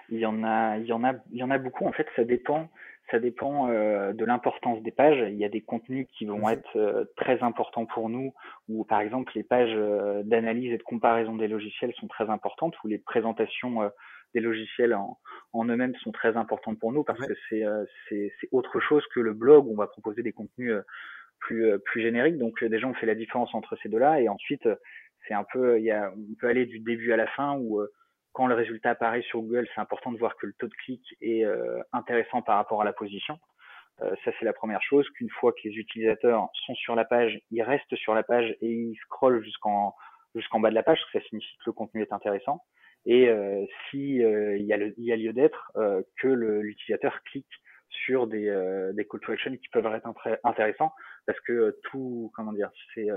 Il 0.08 0.18
y 0.18 0.26
en 0.26 0.44
a, 0.44 0.78
il 0.78 0.86
y 0.86 0.92
en 0.92 1.02
a, 1.04 1.14
il 1.32 1.38
y 1.38 1.42
en 1.42 1.50
a 1.50 1.58
beaucoup. 1.58 1.84
En 1.84 1.92
fait, 1.92 2.06
ça 2.14 2.24
dépend 2.24 2.70
ça 3.10 3.18
dépend 3.18 3.70
euh, 3.70 4.12
de 4.12 4.24
l'importance 4.24 4.82
des 4.82 4.90
pages. 4.90 5.24
Il 5.30 5.36
y 5.36 5.44
a 5.44 5.48
des 5.48 5.60
contenus 5.62 6.06
qui 6.12 6.24
vont 6.26 6.48
être 6.48 6.76
euh, 6.76 7.04
très 7.16 7.42
importants 7.42 7.86
pour 7.86 8.08
nous, 8.08 8.34
ou 8.68 8.84
par 8.84 9.00
exemple 9.00 9.32
les 9.34 9.44
pages 9.44 9.74
euh, 9.74 10.22
d'analyse 10.24 10.72
et 10.72 10.78
de 10.78 10.82
comparaison 10.82 11.36
des 11.36 11.48
logiciels 11.48 11.92
sont 11.94 12.08
très 12.08 12.28
importantes, 12.30 12.74
ou 12.82 12.88
les 12.88 12.98
présentations 12.98 13.90
des 14.34 14.40
logiciels 14.40 14.94
en, 14.94 15.18
en 15.52 15.64
eux-mêmes 15.66 15.94
sont 15.96 16.12
très 16.12 16.36
importantes 16.36 16.78
pour 16.78 16.92
nous 16.92 17.04
parce 17.04 17.24
que 17.24 17.34
c'est 17.48 17.64
c'est 18.08 18.48
autre 18.50 18.80
chose 18.80 19.04
que 19.14 19.20
le 19.20 19.32
blog 19.32 19.66
où 19.66 19.72
on 19.72 19.76
va 19.76 19.86
proposer 19.86 20.22
des 20.22 20.32
contenus 20.32 20.74
plus 21.38 21.78
plus 21.84 22.02
génériques. 22.02 22.38
Donc 22.38 22.62
déjà 22.64 22.88
on 22.88 22.94
fait 22.94 23.06
la 23.06 23.14
différence 23.14 23.54
entre 23.54 23.76
ces 23.82 23.88
deux-là, 23.88 24.20
et 24.20 24.28
ensuite 24.28 24.68
c'est 25.26 25.34
un 25.34 25.44
peu, 25.52 25.78
il 25.78 25.84
y 25.84 25.90
a, 25.90 26.12
on 26.12 26.34
peut 26.38 26.48
aller 26.48 26.66
du 26.66 26.80
début 26.80 27.12
à 27.12 27.16
la 27.16 27.26
fin 27.28 27.56
où 27.56 27.80
quand 28.36 28.46
le 28.46 28.54
résultat 28.54 28.90
apparaît 28.90 29.22
sur 29.22 29.40
Google, 29.40 29.66
c'est 29.74 29.80
important 29.80 30.12
de 30.12 30.18
voir 30.18 30.36
que 30.36 30.44
le 30.46 30.52
taux 30.58 30.68
de 30.68 30.74
clic 30.74 31.02
est 31.22 31.46
euh, 31.46 31.80
intéressant 31.94 32.42
par 32.42 32.56
rapport 32.56 32.82
à 32.82 32.84
la 32.84 32.92
position. 32.92 33.38
Euh, 34.02 34.14
ça, 34.26 34.30
c'est 34.38 34.44
la 34.44 34.52
première 34.52 34.82
chose. 34.82 35.08
Qu'une 35.16 35.30
fois 35.30 35.52
que 35.52 35.60
les 35.64 35.70
utilisateurs 35.70 36.50
sont 36.66 36.74
sur 36.74 36.94
la 36.94 37.06
page, 37.06 37.40
ils 37.50 37.62
restent 37.62 37.96
sur 37.96 38.14
la 38.14 38.22
page 38.22 38.54
et 38.60 38.70
ils 38.70 38.96
scrollent 39.04 39.42
jusqu'en 39.42 39.94
jusqu'en 40.34 40.60
bas 40.60 40.68
de 40.68 40.74
la 40.74 40.82
page, 40.82 41.00
que 41.10 41.18
ça 41.18 41.26
signifie 41.26 41.56
que 41.56 41.62
le 41.64 41.72
contenu 41.72 42.02
est 42.02 42.12
intéressant. 42.12 42.62
Et 43.06 43.30
euh, 43.30 43.64
si 43.88 44.16
il 44.16 44.66
y, 44.66 44.72
a 44.74 44.76
le, 44.76 44.92
y 44.98 45.12
a 45.12 45.16
lieu 45.16 45.32
d'être, 45.32 45.72
que 46.20 46.28
l'utilisateur 46.28 47.18
clique 47.22 47.48
sur 47.88 48.26
des, 48.26 48.52
des 48.92 49.06
call 49.06 49.20
to 49.20 49.32
action 49.32 49.56
qui 49.56 49.68
peuvent 49.72 49.86
être 49.94 50.12
intéressants, 50.44 50.92
parce 51.24 51.40
que 51.40 51.74
tout, 51.84 52.30
comment 52.34 52.52
dire, 52.52 52.70
c'est 52.94 53.08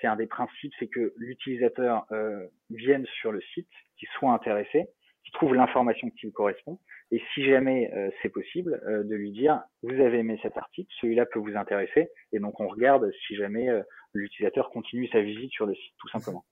c'est 0.00 0.06
un 0.06 0.16
des 0.16 0.26
principes, 0.26 0.72
c'est 0.78 0.88
que 0.88 1.12
l'utilisateur 1.16 2.06
euh, 2.12 2.46
vienne 2.70 3.06
sur 3.20 3.32
le 3.32 3.40
site, 3.54 3.68
qu'il 3.98 4.08
soit 4.18 4.32
intéressé, 4.32 4.86
qu'il 5.24 5.32
trouve 5.32 5.54
l'information 5.54 6.10
qui 6.10 6.26
lui 6.26 6.32
correspond, 6.32 6.78
et 7.10 7.22
si 7.32 7.44
jamais 7.44 7.92
euh, 7.94 8.10
c'est 8.22 8.28
possible, 8.28 8.82
euh, 8.86 9.04
de 9.04 9.14
lui 9.14 9.32
dire 9.32 9.62
vous 9.82 10.00
avez 10.00 10.18
aimé 10.18 10.38
cet 10.42 10.56
article, 10.56 10.92
celui-là 11.00 11.26
peut 11.26 11.38
vous 11.38 11.56
intéresser, 11.56 12.08
et 12.32 12.38
donc 12.38 12.60
on 12.60 12.68
regarde 12.68 13.10
si 13.26 13.36
jamais 13.36 13.68
euh, 13.68 13.82
l'utilisateur 14.12 14.70
continue 14.70 15.08
sa 15.08 15.20
visite 15.20 15.52
sur 15.52 15.66
le 15.66 15.74
site, 15.74 15.94
tout 15.98 16.08
simplement. 16.08 16.44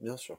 Bien 0.00 0.16
sûr. 0.16 0.38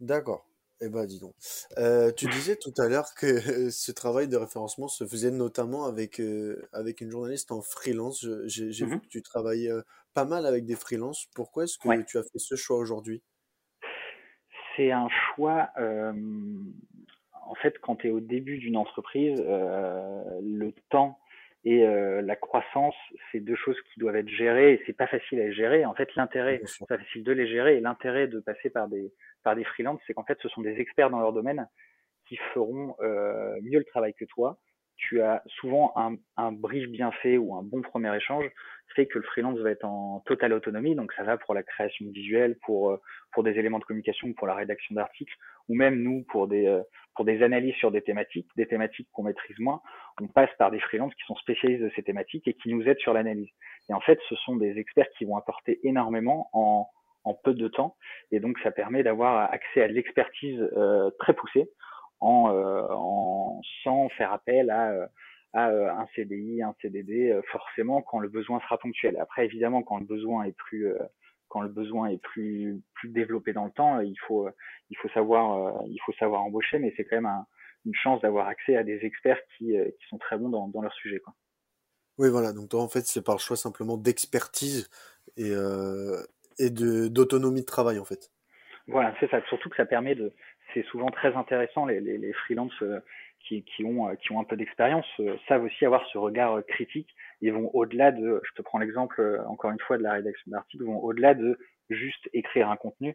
D'accord. 0.00 0.46
Eh 0.80 0.88
ben, 0.88 1.06
dis 1.06 1.20
donc. 1.20 1.34
Euh, 1.78 2.10
tu 2.12 2.26
disais 2.26 2.56
tout 2.56 2.72
à 2.78 2.88
l'heure 2.88 3.14
que 3.16 3.70
ce 3.70 3.92
travail 3.92 4.28
de 4.28 4.36
référencement 4.36 4.88
se 4.88 5.06
faisait 5.06 5.30
notamment 5.30 5.86
avec, 5.86 6.20
euh, 6.20 6.68
avec 6.72 7.00
une 7.00 7.10
journaliste 7.10 7.52
en 7.52 7.62
freelance. 7.62 8.26
J'ai 8.46 8.86
vu 8.86 8.96
mmh 8.96 9.00
que 9.00 9.06
tu 9.06 9.22
travaillais 9.22 9.70
euh, 9.70 9.82
pas 10.14 10.24
mal 10.24 10.46
avec 10.46 10.66
des 10.66 10.76
freelances. 10.76 11.26
Pourquoi 11.34 11.64
est-ce 11.64 11.78
que 11.78 12.02
tu 12.02 12.18
as 12.18 12.22
fait 12.22 12.38
ce 12.38 12.56
choix 12.56 12.76
aujourd'hui? 12.76 13.22
C'est 14.76 14.90
un 14.90 15.08
choix. 15.08 15.70
en 15.76 17.54
fait, 17.62 17.78
quand 17.80 17.96
tu 17.96 18.08
es 18.08 18.10
au 18.10 18.20
début 18.20 18.58
d'une 18.58 18.76
entreprise, 18.76 19.40
le 19.40 20.72
temps 20.90 21.18
et 21.64 21.82
la 21.86 22.36
croissance, 22.36 22.94
c'est 23.32 23.40
deux 23.40 23.56
choses 23.56 23.80
qui 23.92 23.98
doivent 23.98 24.16
être 24.16 24.28
gérées 24.28 24.74
et 24.74 24.82
c'est 24.86 24.92
pas 24.92 25.06
facile 25.06 25.40
à 25.40 25.50
gérer. 25.50 25.86
En 25.86 25.94
fait, 25.94 26.14
l'intérêt, 26.14 26.60
c'est 26.64 26.86
pas 26.86 26.98
facile 26.98 27.24
de 27.24 27.32
les 27.32 27.46
gérer 27.46 27.78
et 27.78 27.80
l'intérêt 27.80 28.28
de 28.28 28.40
passer 28.40 28.68
par 28.68 28.88
des 28.88 29.12
par 29.42 29.54
des 29.54 29.64
freelances, 29.64 30.00
c'est 30.06 30.14
qu'en 30.14 30.24
fait, 30.24 30.38
ce 30.42 30.48
sont 30.48 30.62
des 30.62 30.80
experts 30.80 31.10
dans 31.10 31.20
leur 31.20 31.32
domaine 31.32 31.68
qui 32.26 32.36
feront 32.52 32.96
euh, 33.00 33.54
mieux 33.62 33.78
le 33.78 33.84
travail 33.84 34.14
que 34.14 34.24
toi. 34.24 34.58
Tu 35.08 35.20
as 35.22 35.42
souvent 35.60 35.92
un, 35.96 36.16
un 36.36 36.52
brief 36.52 36.88
bien 36.88 37.10
fait 37.10 37.36
ou 37.36 37.54
un 37.56 37.62
bon 37.62 37.82
premier 37.82 38.14
échange 38.16 38.50
fait 38.94 39.06
que 39.06 39.18
le 39.18 39.24
freelance 39.24 39.58
va 39.58 39.70
être 39.70 39.84
en 39.84 40.20
totale 40.26 40.52
autonomie. 40.52 40.94
Donc 40.94 41.12
ça 41.12 41.22
va 41.22 41.36
pour 41.36 41.54
la 41.54 41.62
création 41.62 42.06
visuelle, 42.10 42.56
pour 42.64 42.90
euh, 42.90 43.42
des 43.42 43.58
éléments 43.58 43.78
de 43.78 43.84
communication, 43.84 44.32
pour 44.32 44.46
la 44.46 44.54
rédaction 44.54 44.94
d'articles, 44.94 45.34
ou 45.68 45.74
même 45.74 46.00
nous 46.02 46.24
pour 46.28 46.48
des 46.48 46.66
euh, 46.66 46.82
pour 47.14 47.24
des 47.24 47.42
analyses 47.42 47.74
sur 47.76 47.90
des 47.90 48.02
thématiques, 48.02 48.48
des 48.56 48.66
thématiques 48.66 49.08
qu'on 49.12 49.24
maîtrise 49.24 49.58
moins. 49.58 49.80
On 50.20 50.28
passe 50.28 50.50
par 50.58 50.70
des 50.70 50.80
freelances 50.80 51.14
qui 51.14 51.24
sont 51.26 51.36
spécialistes 51.36 51.82
de 51.82 51.90
ces 51.94 52.02
thématiques 52.02 52.46
et 52.48 52.54
qui 52.54 52.72
nous 52.72 52.82
aident 52.82 52.98
sur 52.98 53.12
l'analyse. 53.12 53.50
Et 53.88 53.94
en 53.94 54.00
fait, 54.00 54.18
ce 54.28 54.34
sont 54.36 54.56
des 54.56 54.78
experts 54.78 55.08
qui 55.18 55.24
vont 55.24 55.36
apporter 55.36 55.80
énormément 55.86 56.48
en 56.52 56.88
en 57.26 57.32
peu 57.32 57.54
de 57.54 57.68
temps. 57.68 57.96
Et 58.32 58.38
donc, 58.38 58.58
ça 58.58 58.70
permet 58.70 59.02
d'avoir 59.02 59.50
accès 59.50 59.82
à 59.82 59.88
de 59.88 59.94
l'expertise 59.94 60.60
euh, 60.76 61.10
très 61.18 61.32
poussée 61.32 61.70
en, 62.24 62.50
euh, 62.50 62.86
en, 62.90 63.60
sans 63.82 64.08
faire 64.10 64.32
appel 64.32 64.70
à, 64.70 64.92
euh, 64.92 65.06
à 65.52 66.00
un 66.00 66.06
CDI, 66.16 66.62
un 66.62 66.74
CDD, 66.80 67.38
forcément 67.52 68.02
quand 68.02 68.18
le 68.18 68.28
besoin 68.28 68.60
sera 68.60 68.78
ponctuel. 68.78 69.18
Après, 69.20 69.44
évidemment, 69.44 69.82
quand 69.82 69.98
le 69.98 70.06
besoin 70.06 70.44
est 70.44 70.56
plus 70.56 70.92
quand 71.48 71.60
le 71.60 71.68
besoin 71.68 72.08
est 72.08 72.20
plus 72.20 72.82
plus 72.94 73.10
développé 73.10 73.52
dans 73.52 73.64
le 73.64 73.70
temps, 73.70 74.00
il 74.00 74.18
faut 74.26 74.48
il 74.90 74.96
faut 74.96 75.08
savoir 75.10 75.82
il 75.86 76.00
faut 76.04 76.12
savoir 76.14 76.42
embaucher, 76.42 76.78
mais 76.78 76.92
c'est 76.96 77.04
quand 77.04 77.20
même 77.20 77.44
une 77.84 77.94
chance 77.94 78.20
d'avoir 78.22 78.48
accès 78.48 78.76
à 78.76 78.82
des 78.82 79.04
experts 79.04 79.38
qui 79.56 79.76
qui 79.76 80.06
sont 80.08 80.18
très 80.18 80.38
bons 80.38 80.48
dans, 80.48 80.66
dans 80.68 80.80
leur 80.80 80.94
sujet 80.94 81.20
quoi. 81.20 81.34
Oui 82.18 82.30
voilà, 82.30 82.52
donc 82.52 82.70
toi 82.70 82.82
en 82.82 82.88
fait 82.88 83.02
c'est 83.06 83.22
par 83.24 83.36
le 83.36 83.40
choix 83.40 83.56
simplement 83.56 83.96
d'expertise 83.96 84.88
et 85.36 85.52
et 86.58 86.70
de 86.70 87.06
d'autonomie 87.06 87.60
de 87.60 87.66
travail 87.66 88.00
en 88.00 88.04
fait. 88.04 88.32
Voilà, 88.86 89.14
c'est 89.18 89.30
ça. 89.30 89.40
Surtout 89.48 89.70
que 89.70 89.76
ça 89.76 89.86
permet 89.86 90.14
de, 90.14 90.32
c'est 90.74 90.84
souvent 90.86 91.10
très 91.10 91.34
intéressant 91.34 91.86
les 91.86 92.00
les, 92.00 92.18
les 92.18 92.32
freelances 92.32 92.82
qui, 93.44 93.62
qui, 93.64 93.84
ont, 93.84 94.08
euh, 94.08 94.14
qui 94.14 94.32
ont 94.32 94.40
un 94.40 94.44
peu 94.44 94.56
d'expérience 94.56 95.06
euh, 95.20 95.36
savent 95.48 95.64
aussi 95.64 95.84
avoir 95.84 96.06
ce 96.12 96.18
regard 96.18 96.58
euh, 96.58 96.62
critique 96.62 97.08
et 97.42 97.50
vont 97.50 97.70
au-delà 97.74 98.10
de, 98.10 98.40
je 98.44 98.50
te 98.54 98.62
prends 98.62 98.78
l'exemple 98.78 99.42
encore 99.46 99.70
une 99.70 99.80
fois 99.80 99.98
de 99.98 100.02
la 100.02 100.14
rédaction 100.14 100.50
d'articles, 100.50 100.84
vont 100.84 100.98
au-delà 100.98 101.34
de 101.34 101.58
juste 101.90 102.28
écrire 102.32 102.70
un 102.70 102.76
contenu, 102.76 103.14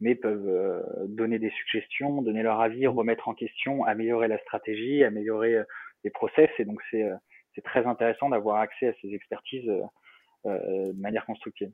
mais 0.00 0.14
peuvent 0.14 0.84
donner 1.08 1.38
des 1.38 1.50
suggestions, 1.50 2.22
donner 2.22 2.42
leur 2.42 2.60
avis, 2.60 2.86
remettre 2.86 3.28
en 3.28 3.34
question, 3.34 3.84
améliorer 3.84 4.26
la 4.26 4.38
stratégie, 4.38 5.04
améliorer 5.04 5.62
les 6.02 6.10
process. 6.10 6.50
Et 6.58 6.64
donc 6.64 6.80
c'est 6.90 7.62
très 7.62 7.86
intéressant 7.86 8.28
d'avoir 8.30 8.56
accès 8.56 8.88
à 8.88 8.92
ces 9.00 9.14
expertises 9.14 9.70
de 10.44 11.00
manière 11.00 11.24
constructive. 11.26 11.70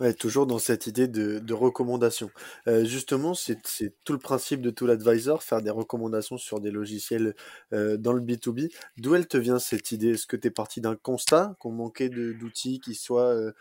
Ouais, 0.00 0.14
toujours 0.14 0.46
dans 0.46 0.58
cette 0.58 0.86
idée 0.86 1.08
de, 1.08 1.40
de 1.40 1.52
recommandation. 1.52 2.30
Euh, 2.66 2.84
justement, 2.86 3.34
c'est 3.34 3.60
tout 4.02 4.14
le 4.14 4.18
principe 4.18 4.62
de 4.62 4.70
Tool 4.70 4.90
Advisor, 4.90 5.42
faire 5.42 5.60
des 5.60 5.70
recommandations 5.70 6.38
sur 6.38 6.58
des 6.58 6.70
logiciels 6.70 7.34
euh, 7.74 7.98
dans 7.98 8.14
le 8.14 8.22
B2B. 8.22 8.74
D'où 8.96 9.14
elle 9.14 9.28
te 9.28 9.36
vient 9.36 9.58
cette 9.58 9.92
idée? 9.92 10.12
Est-ce 10.12 10.26
que 10.26 10.38
tu 10.38 10.48
es 10.48 10.50
parti 10.50 10.80
d'un 10.80 10.96
constat 10.96 11.54
qu'on 11.58 11.72
manquait 11.72 12.08
d'outils 12.08 12.80
qui 12.80 12.94
soient 12.94 13.34
euh, 13.34 13.52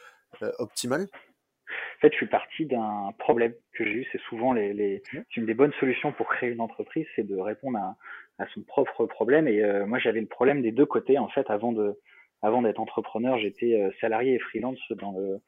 euh 0.42 0.52
optimales? 0.60 1.08
En 1.98 2.00
fait, 2.00 2.14
je 2.14 2.18
suis 2.18 2.28
parti 2.28 2.66
d'un 2.66 3.14
problème 3.20 3.54
que 3.74 3.84
j'ai 3.84 3.92
eu. 3.92 4.08
C'est 4.14 4.22
souvent 4.30 4.54
les, 4.54 4.74
les... 4.74 5.04
Mmh. 5.12 5.20
une 5.36 5.46
des 5.46 5.54
bonnes 5.54 5.74
solutions 5.82 6.14
pour 6.14 6.30
créer 6.30 6.52
une 6.52 6.62
entreprise, 6.62 7.06
c'est 7.18 7.28
de 7.28 7.36
répondre 7.36 7.78
à, 7.78 7.98
à, 8.42 8.48
son 8.54 8.62
propre 8.62 9.06
problème. 9.08 9.50
Et 9.50 9.62
euh, 9.62 9.86
moi, 9.86 10.00
j'avais 10.00 10.22
le 10.22 10.28
problème 10.28 10.62
des 10.62 10.72
deux 10.72 10.86
côtés. 10.86 11.18
En 11.18 11.28
fait, 11.28 11.50
avant 11.50 11.74
de 11.74 12.00
avant 12.42 12.62
d'être 12.62 12.80
entrepreneur, 12.80 13.38
j'étais 13.38 13.78
salarié 14.00 14.36
et 14.36 14.40
freelance 14.40 14.80
dans 14.92 15.12
le 15.12 15.42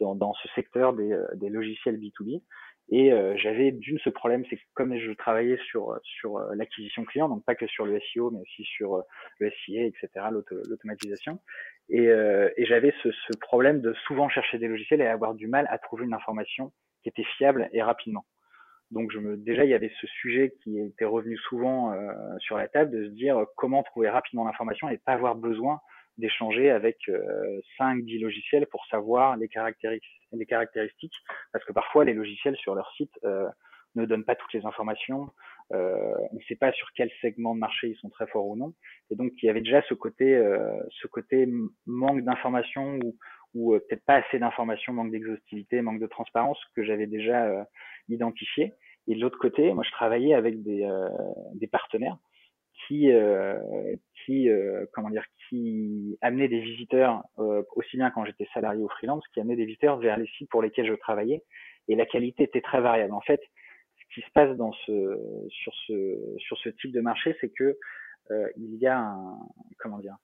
dans, 0.00 0.14
dans 0.14 0.34
ce 0.34 0.48
secteur 0.54 0.92
des, 0.92 1.12
euh, 1.12 1.26
des 1.34 1.48
logiciels 1.48 1.98
B2B. 1.98 2.42
Et 2.90 3.12
euh, 3.12 3.34
j'avais 3.38 3.72
d'une 3.72 3.98
ce 4.00 4.10
problème, 4.10 4.44
c'est 4.50 4.56
que 4.56 4.62
comme 4.74 4.94
je 4.98 5.12
travaillais 5.12 5.58
sur 5.70 5.98
sur 6.02 6.36
euh, 6.36 6.54
l'acquisition 6.54 7.04
client, 7.04 7.30
donc 7.30 7.42
pas 7.44 7.54
que 7.54 7.66
sur 7.66 7.86
le 7.86 7.98
SEO, 8.12 8.30
mais 8.30 8.40
aussi 8.40 8.64
sur 8.64 9.02
le 9.38 9.50
SIA, 9.50 9.84
etc., 9.84 10.08
l'automatisation. 10.68 11.40
Et, 11.88 12.04
et 12.04 12.66
j'avais 12.66 12.94
ce, 13.02 13.10
ce, 13.10 13.38
problème 13.38 13.80
de 13.82 13.92
souvent 14.06 14.28
chercher 14.28 14.58
des 14.58 14.68
logiciels 14.68 15.02
et 15.02 15.06
avoir 15.06 15.34
du 15.34 15.48
mal 15.48 15.66
à 15.70 15.78
trouver 15.78 16.04
une 16.04 16.14
information 16.14 16.72
qui 17.02 17.10
était 17.10 17.24
fiable 17.36 17.68
et 17.72 17.82
rapidement. 17.82 18.24
Donc 18.90 19.10
je 19.12 19.18
me, 19.18 19.36
déjà 19.36 19.64
il 19.64 19.70
y 19.70 19.74
avait 19.74 19.92
ce 20.00 20.06
sujet 20.06 20.54
qui 20.62 20.78
était 20.78 21.04
revenu 21.04 21.36
souvent 21.38 21.92
euh, 21.92 22.12
sur 22.38 22.56
la 22.56 22.68
table 22.68 22.90
de 22.90 23.06
se 23.06 23.10
dire 23.10 23.44
comment 23.56 23.82
trouver 23.82 24.08
rapidement 24.08 24.44
l'information 24.44 24.88
et 24.88 24.98
pas 24.98 25.12
avoir 25.12 25.34
besoin 25.34 25.80
d'échanger 26.18 26.70
avec 26.70 26.96
euh, 27.08 27.60
5-10 27.78 28.20
logiciels 28.20 28.66
pour 28.66 28.84
savoir 28.86 29.36
les 29.36 29.48
caractéristiques, 29.48 30.20
les 30.32 30.46
caractéristiques, 30.46 31.16
parce 31.52 31.64
que 31.64 31.72
parfois 31.72 32.04
les 32.04 32.14
logiciels 32.14 32.56
sur 32.56 32.74
leur 32.74 32.90
site 32.92 33.12
euh, 33.24 33.48
ne 33.94 34.06
donnent 34.06 34.24
pas 34.24 34.34
toutes 34.34 34.52
les 34.52 34.64
informations, 34.66 35.30
euh, 35.72 36.14
on 36.30 36.36
ne 36.36 36.42
sait 36.42 36.56
pas 36.56 36.72
sur 36.72 36.88
quel 36.94 37.10
segment 37.20 37.54
de 37.54 37.60
marché 37.60 37.88
ils 37.88 37.96
sont 37.96 38.10
très 38.10 38.26
forts 38.26 38.46
ou 38.46 38.56
non, 38.56 38.74
et 39.10 39.16
donc 39.16 39.32
il 39.42 39.46
y 39.46 39.48
avait 39.48 39.60
déjà 39.60 39.82
ce 39.82 39.94
côté, 39.94 40.34
euh, 40.34 40.58
ce 40.90 41.06
côté 41.06 41.48
manque 41.86 42.22
d'informations 42.22 42.98
ou, 43.02 43.16
ou 43.54 43.74
euh, 43.74 43.80
peut-être 43.80 44.04
pas 44.04 44.16
assez 44.16 44.38
d'informations, 44.38 44.92
manque 44.92 45.10
d'exhaustivité, 45.10 45.80
manque 45.80 46.00
de 46.00 46.06
transparence 46.06 46.58
que 46.76 46.84
j'avais 46.84 47.06
déjà 47.06 47.66
identifié. 48.08 48.72
Et 49.06 49.14
de 49.14 49.20
l'autre 49.20 49.38
côté, 49.38 49.72
moi 49.72 49.84
je 49.84 49.90
travaillais 49.92 50.34
avec 50.34 50.62
des, 50.62 50.88
des 51.54 51.66
partenaires 51.66 52.18
qui 52.86 53.10
euh, 53.10 53.58
qui 54.24 54.48
euh, 54.48 54.86
comment 54.92 55.10
dire 55.10 55.24
qui 55.48 56.18
amenait 56.20 56.48
des 56.48 56.60
visiteurs 56.60 57.22
euh, 57.38 57.62
aussi 57.76 57.96
bien 57.96 58.10
quand 58.10 58.24
j'étais 58.24 58.48
salarié 58.54 58.82
ou 58.82 58.88
freelance 58.88 59.26
qui 59.32 59.40
amenait 59.40 59.56
des 59.56 59.66
visiteurs 59.66 59.98
vers 59.98 60.16
les 60.16 60.26
sites 60.26 60.48
pour 60.50 60.62
lesquels 60.62 60.86
je 60.86 60.94
travaillais. 60.94 61.42
Et 61.88 61.96
la 61.96 62.06
qualité 62.06 62.44
était 62.44 62.60
très 62.60 62.80
variable. 62.80 63.12
En 63.12 63.20
fait 63.20 63.40
ce 63.96 64.14
qui 64.14 64.26
se 64.26 64.30
passe 64.32 64.56
dans 64.56 64.72
ce 64.86 65.46
sur 65.50 65.74
ce 65.86 66.36
sur 66.38 66.58
ce 66.58 66.68
type 66.70 66.92
de 66.92 67.00
marché 67.00 67.36
c'est 67.40 67.50
que 67.50 67.76
il 68.56 68.76
y 68.76 68.86
a 68.86 68.98
un 68.98 69.38
comment 69.78 69.98
dire 69.98 70.16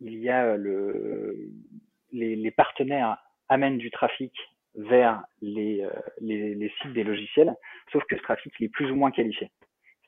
il 0.00 0.18
y 0.18 0.28
a 0.28 0.56
le 0.56 1.50
les, 2.10 2.36
les 2.36 2.50
partenaires 2.50 3.16
amènent 3.48 3.78
du 3.78 3.90
trafic 3.90 4.32
vers 4.74 5.22
les, 5.40 5.86
les, 6.20 6.54
les 6.54 6.72
sites 6.80 6.92
des 6.92 7.04
logiciels 7.04 7.54
sauf 7.92 8.04
que 8.04 8.16
ce 8.16 8.22
trafic 8.22 8.52
il 8.58 8.66
est 8.66 8.68
plus 8.68 8.90
ou 8.90 8.96
moins 8.96 9.10
qualifié 9.10 9.50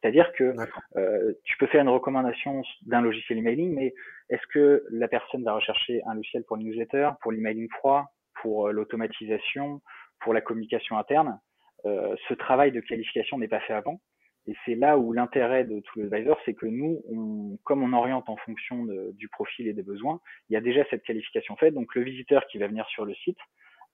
c'est-à-dire 0.04 0.30
que 0.34 0.54
euh, 0.96 1.32
tu 1.44 1.56
peux 1.56 1.66
faire 1.66 1.80
une 1.80 1.88
recommandation 1.88 2.62
d'un 2.82 3.00
logiciel 3.00 3.38
emailing, 3.38 3.74
mais 3.74 3.94
est-ce 4.28 4.46
que 4.52 4.84
la 4.90 5.08
personne 5.08 5.42
va 5.44 5.54
rechercher 5.54 6.02
un 6.04 6.14
logiciel 6.14 6.44
pour 6.44 6.58
le 6.58 6.64
newsletter, 6.64 7.12
pour 7.22 7.32
l'emailing 7.32 7.70
froid, 7.70 8.12
pour 8.42 8.68
euh, 8.68 8.72
l'automatisation, 8.72 9.80
pour 10.20 10.34
la 10.34 10.42
communication 10.42 10.98
interne 10.98 11.40
euh, 11.86 12.14
Ce 12.28 12.34
travail 12.34 12.70
de 12.70 12.80
qualification 12.80 13.38
n'est 13.38 13.48
pas 13.48 13.60
fait 13.60 13.72
avant. 13.72 14.02
Et 14.46 14.52
c'est 14.66 14.74
là 14.74 14.98
où 14.98 15.14
l'intérêt 15.14 15.64
de 15.64 15.80
tout 15.80 16.02
advisor, 16.02 16.38
c'est 16.44 16.52
que 16.52 16.66
nous, 16.66 17.02
on, 17.10 17.56
comme 17.64 17.82
on 17.82 17.96
oriente 17.96 18.28
en 18.28 18.36
fonction 18.36 18.84
de, 18.84 19.12
du 19.14 19.28
profil 19.30 19.68
et 19.68 19.72
des 19.72 19.82
besoins, 19.82 20.20
il 20.50 20.52
y 20.52 20.56
a 20.58 20.60
déjà 20.60 20.84
cette 20.90 21.02
qualification 21.02 21.56
faite. 21.56 21.72
Donc 21.72 21.94
le 21.94 22.02
visiteur 22.02 22.46
qui 22.48 22.58
va 22.58 22.66
venir 22.66 22.86
sur 22.88 23.06
le 23.06 23.14
site, 23.14 23.38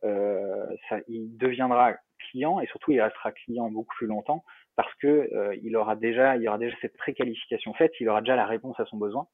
euh, 0.02 0.66
ça, 0.88 0.98
il 1.06 1.36
deviendra 1.36 1.94
client 2.30 2.58
et 2.60 2.66
surtout 2.66 2.90
il 2.90 3.00
restera 3.00 3.30
client 3.30 3.70
beaucoup 3.70 3.94
plus 3.94 4.06
longtemps 4.08 4.44
parce 4.80 4.94
que 4.94 5.28
euh, 5.34 5.54
il 5.62 5.76
aura 5.76 5.94
déjà, 5.94 6.38
il 6.38 6.48
aura 6.48 6.56
déjà 6.56 6.74
cette 6.80 6.96
préqualification 6.96 7.74
faite, 7.74 7.92
il 8.00 8.08
aura 8.08 8.22
déjà 8.22 8.34
la 8.34 8.46
réponse 8.46 8.80
à 8.80 8.86
son 8.86 8.96
besoin. 8.96 9.28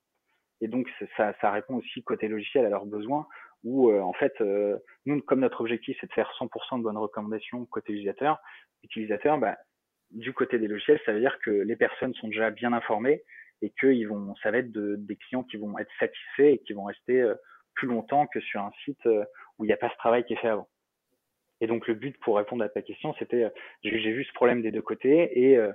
Et 0.60 0.66
donc 0.66 0.88
ça, 1.16 1.50
répond 1.52 1.76
aussi 1.76 2.02
côté 2.02 2.26
logiciel 2.26 2.66
à 2.66 2.68
leurs 2.68 2.84
besoins, 2.84 3.28
où 3.62 3.88
euh, 3.90 4.00
en 4.00 4.12
fait, 4.12 4.32
euh, 4.40 4.76
nous, 5.04 5.22
comme 5.22 5.38
notre 5.38 5.60
objectif 5.60 5.96
c'est 6.00 6.08
de 6.08 6.12
faire 6.14 6.28
100% 6.40 6.78
de 6.78 6.82
bonnes 6.82 6.98
recommandations 6.98 7.64
côté 7.66 7.92
utilisateur, 7.92 8.40
utilisateur, 8.82 9.38
bah, 9.38 9.56
du 10.10 10.32
côté 10.32 10.58
des 10.58 10.66
logiciels, 10.66 10.98
ça 11.06 11.12
veut 11.12 11.20
dire 11.20 11.38
que 11.44 11.52
les 11.52 11.76
personnes 11.76 12.14
sont 12.14 12.26
déjà 12.26 12.50
bien 12.50 12.72
informées 12.72 13.22
et 13.62 13.70
que 13.70 13.86
ils 13.86 14.08
vont, 14.08 14.34
ça 14.42 14.50
va 14.50 14.58
être 14.58 14.72
de, 14.72 14.96
des 14.96 15.14
clients 15.14 15.44
qui 15.44 15.58
vont 15.58 15.78
être 15.78 15.92
satisfaits 16.00 16.54
et 16.54 16.58
qui 16.66 16.72
vont 16.72 16.86
rester 16.86 17.24
plus 17.74 17.86
longtemps 17.86 18.26
que 18.26 18.40
sur 18.40 18.62
un 18.62 18.72
site 18.84 19.06
où 19.58 19.64
il 19.64 19.68
n'y 19.68 19.72
a 19.72 19.76
pas 19.76 19.90
ce 19.90 19.96
travail 19.98 20.24
qui 20.24 20.32
est 20.32 20.40
fait 20.40 20.48
avant. 20.48 20.68
Et 21.60 21.66
donc 21.66 21.86
le 21.86 21.94
but 21.94 22.16
pour 22.20 22.36
répondre 22.36 22.62
à 22.64 22.68
ta 22.68 22.82
question, 22.82 23.14
c'était 23.18 23.44
euh, 23.44 23.50
j'ai 23.82 24.12
vu 24.12 24.24
ce 24.24 24.32
problème 24.32 24.62
des 24.62 24.70
deux 24.70 24.82
côtés 24.82 25.38
et 25.38 25.56
euh, 25.56 25.72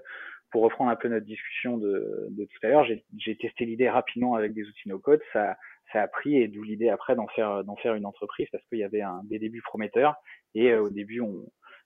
pour 0.52 0.64
reprendre 0.64 0.92
un 0.92 0.96
peu 0.96 1.08
notre 1.08 1.26
discussion 1.26 1.78
de, 1.78 2.28
de 2.30 2.46
tout 2.46 2.68
à 2.68 2.68
l'heure, 2.68 2.86
j'ai 2.86 3.38
testé 3.38 3.66
l'idée 3.66 3.90
rapidement 3.90 4.36
avec 4.36 4.54
des 4.54 4.64
outils 4.64 4.90
no-code. 4.90 5.22
Ça, 5.32 5.58
ça 5.94 6.02
a 6.02 6.08
pris 6.08 6.36
et 6.38 6.50
d'où 6.50 6.62
l'idée 6.62 6.90
après 6.90 7.16
d'en 7.16 7.28
faire 7.28 7.64
d'en 7.64 7.78
faire 7.78 7.96
une 7.96 8.06
entreprise 8.06 8.48
parce 8.52 8.66
qu'il 8.68 8.80
y 8.80 8.84
avait 8.84 9.02
un, 9.02 9.22
des 9.24 9.40
débuts 9.40 9.62
prometteurs 9.62 10.16
et 10.54 10.72
euh, 10.72 10.82
au 10.82 10.90
début 10.90 11.22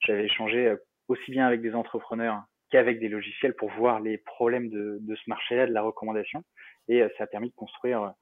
j'avais 0.01 0.25
échangé 0.25 0.75
aussi 1.08 1.31
bien 1.31 1.45
avec 1.45 1.62
des 1.62 1.73
entrepreneurs 1.73 2.43
qu'avec 2.71 2.99
des 2.99 3.08
logiciels 3.08 3.55
pour 3.55 3.69
voir 3.71 3.99
les 3.99 4.17
problèmes 4.17 4.69
de, 4.69 4.97
de 4.99 5.15
ce 5.15 5.29
marché-là, 5.29 5.67
de 5.67 5.71
la 5.71 5.84
recommandation 5.84 6.43
et 6.88 7.03
ça 7.17 7.23
a 7.23 7.27
permis 7.27 7.49
de 7.49 7.55
construire 7.55 8.13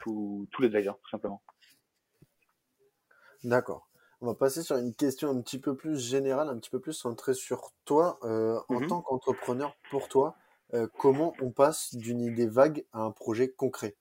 tout, 0.00 0.46
tout 0.50 0.62
le 0.62 0.68
driver 0.68 0.98
tout 0.98 1.10
simplement. 1.10 1.40
D'accord. 3.44 3.88
On 4.24 4.26
va 4.26 4.34
passer 4.34 4.62
sur 4.62 4.76
une 4.76 4.94
question 4.94 5.30
un 5.30 5.40
petit 5.42 5.58
peu 5.58 5.74
plus 5.74 5.98
générale, 5.98 6.48
un 6.48 6.56
petit 6.56 6.70
peu 6.70 6.78
plus 6.78 6.92
centrée 6.92 7.34
sur 7.34 7.72
toi. 7.84 8.20
Euh, 8.22 8.56
en 8.68 8.78
mmh 8.78 8.86
tant 8.86 9.00
qu'entrepreneur, 9.00 9.76
pour 9.90 10.08
toi, 10.08 10.36
euh, 10.74 10.86
comment 10.96 11.34
on 11.42 11.50
passe 11.50 11.96
d'une 11.96 12.20
idée 12.20 12.46
vague 12.46 12.84
à 12.92 13.00
un 13.00 13.10
projet 13.10 13.48
concret? 13.48 13.96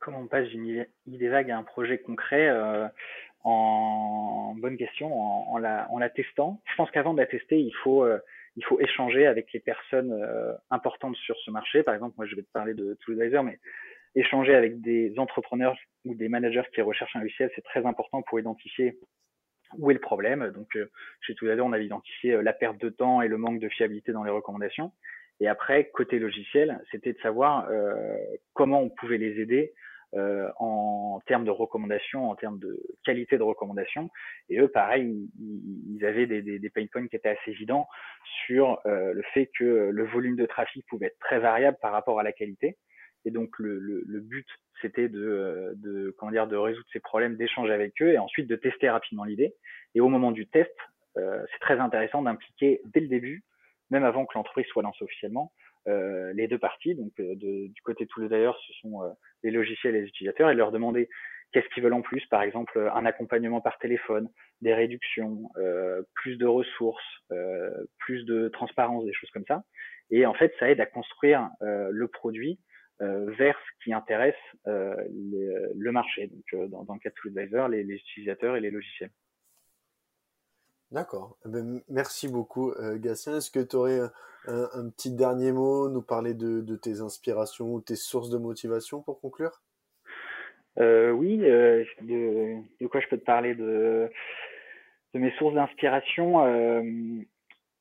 Comment 0.00 0.22
on 0.22 0.26
passe 0.26 0.48
d'une 0.48 0.86
idée 1.06 1.28
vague 1.28 1.52
à 1.52 1.56
un 1.56 1.62
projet 1.62 1.98
concret 1.98 2.48
euh, 2.48 2.88
en 3.44 4.56
bonne 4.56 4.76
question, 4.76 5.14
en, 5.14 5.56
la, 5.58 5.88
en, 5.92 6.00
la, 6.00 6.10
testant. 6.10 6.60
Je 6.64 6.74
pense 6.74 6.90
qu'avant 6.90 7.14
de 7.14 7.20
la 7.20 7.26
tester, 7.26 7.60
il 7.60 7.74
faut, 7.84 8.04
il 8.56 8.64
faut 8.64 8.80
échanger 8.80 9.28
avec 9.28 9.52
les 9.52 9.60
personnes 9.60 10.18
importantes 10.70 11.14
sur 11.14 11.36
ce 11.44 11.52
marché. 11.52 11.84
Par 11.84 11.94
exemple, 11.94 12.14
moi, 12.16 12.26
je 12.26 12.34
vais 12.34 12.42
te 12.42 12.50
parler 12.50 12.74
de 12.74 12.98
ToolAdvisor, 13.04 13.44
mais 13.44 13.60
échanger 14.14 14.54
avec 14.54 14.80
des 14.80 15.18
entrepreneurs 15.18 15.76
ou 16.04 16.14
des 16.14 16.28
managers 16.28 16.62
qui 16.74 16.80
recherchent 16.80 17.16
un 17.16 17.20
logiciel, 17.20 17.50
c'est 17.54 17.64
très 17.64 17.84
important 17.86 18.22
pour 18.22 18.38
identifier 18.38 18.98
où 19.78 19.90
est 19.90 19.94
le 19.94 20.00
problème. 20.00 20.50
Donc, 20.50 20.76
euh, 20.76 20.90
chez 21.20 21.34
tout 21.34 21.46
on 21.46 21.72
avait 21.72 21.86
identifié 21.86 22.34
euh, 22.34 22.42
la 22.42 22.52
perte 22.52 22.80
de 22.80 22.90
temps 22.90 23.22
et 23.22 23.28
le 23.28 23.38
manque 23.38 23.60
de 23.60 23.68
fiabilité 23.68 24.12
dans 24.12 24.22
les 24.22 24.30
recommandations. 24.30 24.92
Et 25.40 25.48
après, 25.48 25.90
côté 25.90 26.18
logiciel, 26.18 26.80
c'était 26.90 27.12
de 27.12 27.18
savoir 27.18 27.68
euh, 27.70 27.94
comment 28.52 28.80
on 28.80 28.90
pouvait 28.90 29.18
les 29.18 29.40
aider 29.40 29.72
euh, 30.14 30.48
en 30.58 31.20
termes 31.26 31.44
de 31.44 31.50
recommandations, 31.50 32.30
en 32.30 32.36
termes 32.36 32.60
de 32.60 32.80
qualité 33.04 33.36
de 33.36 33.42
recommandation. 33.42 34.10
Et 34.48 34.60
eux, 34.60 34.68
pareil, 34.68 35.28
ils, 35.40 35.96
ils 35.96 36.06
avaient 36.06 36.26
des, 36.26 36.40
des, 36.40 36.60
des, 36.60 36.70
pain 36.70 36.86
points 36.86 37.08
qui 37.08 37.16
étaient 37.16 37.30
assez 37.30 37.50
évidents 37.50 37.88
sur 38.46 38.78
euh, 38.86 39.12
le 39.12 39.22
fait 39.34 39.50
que 39.58 39.90
le 39.90 40.04
volume 40.04 40.36
de 40.36 40.46
trafic 40.46 40.86
pouvait 40.86 41.06
être 41.06 41.18
très 41.18 41.40
variable 41.40 41.78
par 41.82 41.90
rapport 41.90 42.20
à 42.20 42.22
la 42.22 42.30
qualité 42.30 42.76
Et 43.24 43.30
donc 43.30 43.58
le, 43.58 43.78
le, 43.78 44.20
but, 44.20 44.46
c'était 44.80 45.08
de, 45.08 45.72
de, 45.76 46.14
comment 46.18 46.32
dire, 46.32 46.46
de 46.46 46.56
résoudre 46.56 46.86
ces 46.92 47.00
problèmes, 47.00 47.36
d'échanger 47.36 47.72
avec 47.72 48.00
eux 48.02 48.12
et 48.12 48.18
ensuite 48.18 48.46
de 48.46 48.56
tester 48.56 48.90
rapidement 48.90 49.24
l'idée. 49.24 49.54
Et 49.94 50.00
au 50.00 50.08
moment 50.08 50.32
du 50.32 50.46
test, 50.46 50.74
c'est 51.16 51.60
très 51.60 51.78
intéressant 51.78 52.22
d'impliquer 52.22 52.80
dès 52.92 53.00
le 53.00 53.06
début, 53.06 53.44
même 53.90 54.04
avant 54.04 54.26
que 54.26 54.36
l'entreprise 54.36 54.66
soit 54.66 54.82
lancée 54.82 55.04
officiellement, 55.04 55.52
euh, 55.86 56.32
les 56.32 56.48
deux 56.48 56.58
parties. 56.58 56.94
Donc 56.94 57.12
de, 57.16 57.68
du 57.68 57.82
côté 57.82 58.06
tous 58.06 58.20
les 58.20 58.28
d'ailleurs, 58.28 58.58
ce 58.66 58.72
sont 58.80 59.00
les 59.42 59.50
logiciels 59.52 59.94
et 59.94 60.02
les 60.02 60.08
utilisateurs 60.08 60.50
et 60.50 60.54
leur 60.54 60.72
demander 60.72 61.08
qu'est-ce 61.54 61.68
qu'ils 61.68 61.84
veulent 61.84 61.94
en 61.94 62.02
plus, 62.02 62.26
par 62.26 62.42
exemple 62.42 62.90
un 62.92 63.06
accompagnement 63.06 63.60
par 63.60 63.78
téléphone, 63.78 64.28
des 64.60 64.74
réductions, 64.74 65.50
euh, 65.56 66.02
plus 66.14 66.36
de 66.36 66.46
ressources, 66.46 67.04
euh, 67.30 67.70
plus 67.98 68.24
de 68.24 68.48
transparence, 68.48 69.04
des 69.04 69.12
choses 69.12 69.30
comme 69.30 69.44
ça. 69.46 69.62
Et 70.10 70.26
en 70.26 70.34
fait, 70.34 70.52
ça 70.58 70.68
aide 70.68 70.80
à 70.80 70.86
construire 70.86 71.48
euh, 71.62 71.88
le 71.92 72.08
produit 72.08 72.58
euh, 72.58 72.73
vers 73.00 73.56
ce 73.58 73.84
qui 73.84 73.92
intéresse 73.92 74.34
euh, 74.66 74.94
le 75.08 75.90
marché. 75.90 76.28
Donc, 76.28 76.70
dans, 76.70 76.84
dans, 76.84 76.94
le 76.94 77.00
cas 77.00 77.10
de 77.10 77.14
ToolAdvisor, 77.14 77.68
les, 77.68 77.84
les 77.84 77.96
utilisateurs 77.96 78.56
et 78.56 78.60
les 78.60 78.70
logiciels. 78.70 79.10
D'accord. 80.94 81.36
Eh 81.44 81.48
ben, 81.48 81.82
merci 81.88 82.28
beaucoup, 82.28 82.70
euh, 82.70 82.96
Gatien. 82.98 83.38
Est-ce 83.38 83.50
que 83.50 83.58
tu 83.58 83.74
aurais 83.74 83.98
un, 84.46 84.68
un, 84.74 84.88
petit 84.90 85.10
dernier 85.10 85.50
mot, 85.50 85.88
nous 85.88 86.02
parler 86.02 86.34
de, 86.34 86.60
de, 86.60 86.76
tes 86.76 87.00
inspirations 87.00 87.74
ou 87.74 87.80
tes 87.80 87.96
sources 87.96 88.30
de 88.30 88.38
motivation 88.38 89.02
pour 89.02 89.20
conclure? 89.20 89.60
Euh, 90.78 91.10
Oui, 91.10 91.40
euh, 91.42 91.84
de, 92.00 92.60
de, 92.80 92.86
quoi 92.86 93.00
je 93.00 93.08
peux 93.08 93.18
te 93.18 93.24
parler 93.24 93.56
de, 93.56 94.08
de 95.14 95.18
mes 95.18 95.32
sources 95.32 95.54
d'inspiration. 95.54 96.44
Euh, 96.46 96.82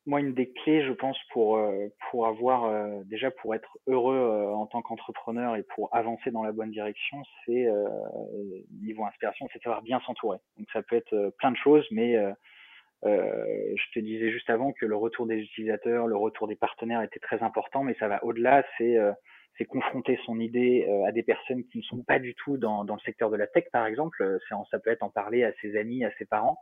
moi, 0.06 0.20
une 0.20 0.34
des 0.34 0.52
clés, 0.52 0.86
je 0.86 0.92
pense, 0.92 1.18
pour 1.32 1.58
euh, 1.58 1.88
pour 2.10 2.28
avoir 2.28 2.66
euh, 2.66 3.02
déjà 3.06 3.32
pour 3.32 3.56
être 3.56 3.78
heureux 3.88 4.16
euh, 4.16 4.54
en 4.54 4.66
tant 4.66 4.82
qu'entrepreneur 4.82 5.56
et 5.56 5.64
pour 5.64 5.96
avancer 5.96 6.30
dans 6.30 6.44
la 6.44 6.52
bonne 6.52 6.72
direction, 6.72 7.24
c'est 7.46 7.68
niveau 8.82 9.06
inspiration, 9.06 9.48
c'est 9.52 9.60
de 9.60 9.64
savoir 9.64 9.82
bien 9.82 10.00
s'entourer. 10.02 10.40
Donc 10.58 10.68
ça 10.74 10.82
peut 10.82 10.96
être 10.96 11.34
plein 11.38 11.52
de 11.52 11.58
choses, 11.58 11.88
mais 11.92 12.18
je 13.04 13.92
te 13.94 14.00
disais 14.00 14.32
juste 14.32 14.50
avant 14.50 14.74
que 14.74 14.86
le 14.86 14.96
retour 14.96 15.26
des 15.26 15.38
utilisateurs, 15.38 16.08
le 16.08 16.18
retour 16.18 16.48
des 16.48 16.56
partenaires 16.56 17.02
était 17.02 17.20
très 17.20 17.42
important, 17.42 17.84
mais 17.84 17.96
ça 18.00 18.08
va 18.08 18.24
au-delà. 18.24 18.64
C'est 18.78 18.98
c'est 19.58 19.66
confronter 19.66 20.20
son 20.26 20.40
idée 20.40 20.88
à 21.08 21.12
des 21.12 21.24
personnes 21.24 21.64
qui 21.66 21.78
ne 21.78 21.84
sont 21.84 22.04
pas 22.04 22.20
du 22.20 22.34
tout 22.36 22.58
dans, 22.58 22.84
dans 22.84 22.96
le 22.96 23.02
secteur 23.02 23.30
de 23.30 23.38
la 23.38 23.48
tech, 23.48 23.66
par 23.72 23.86
exemple. 23.86 24.38
Ça 24.50 24.80
peut 24.80 24.90
être 24.90 25.04
en 25.04 25.10
parler 25.10 25.44
à 25.44 25.54
ses 25.62 25.78
amis, 25.78 26.04
à 26.04 26.12
ses 26.18 26.26
parents 26.26 26.60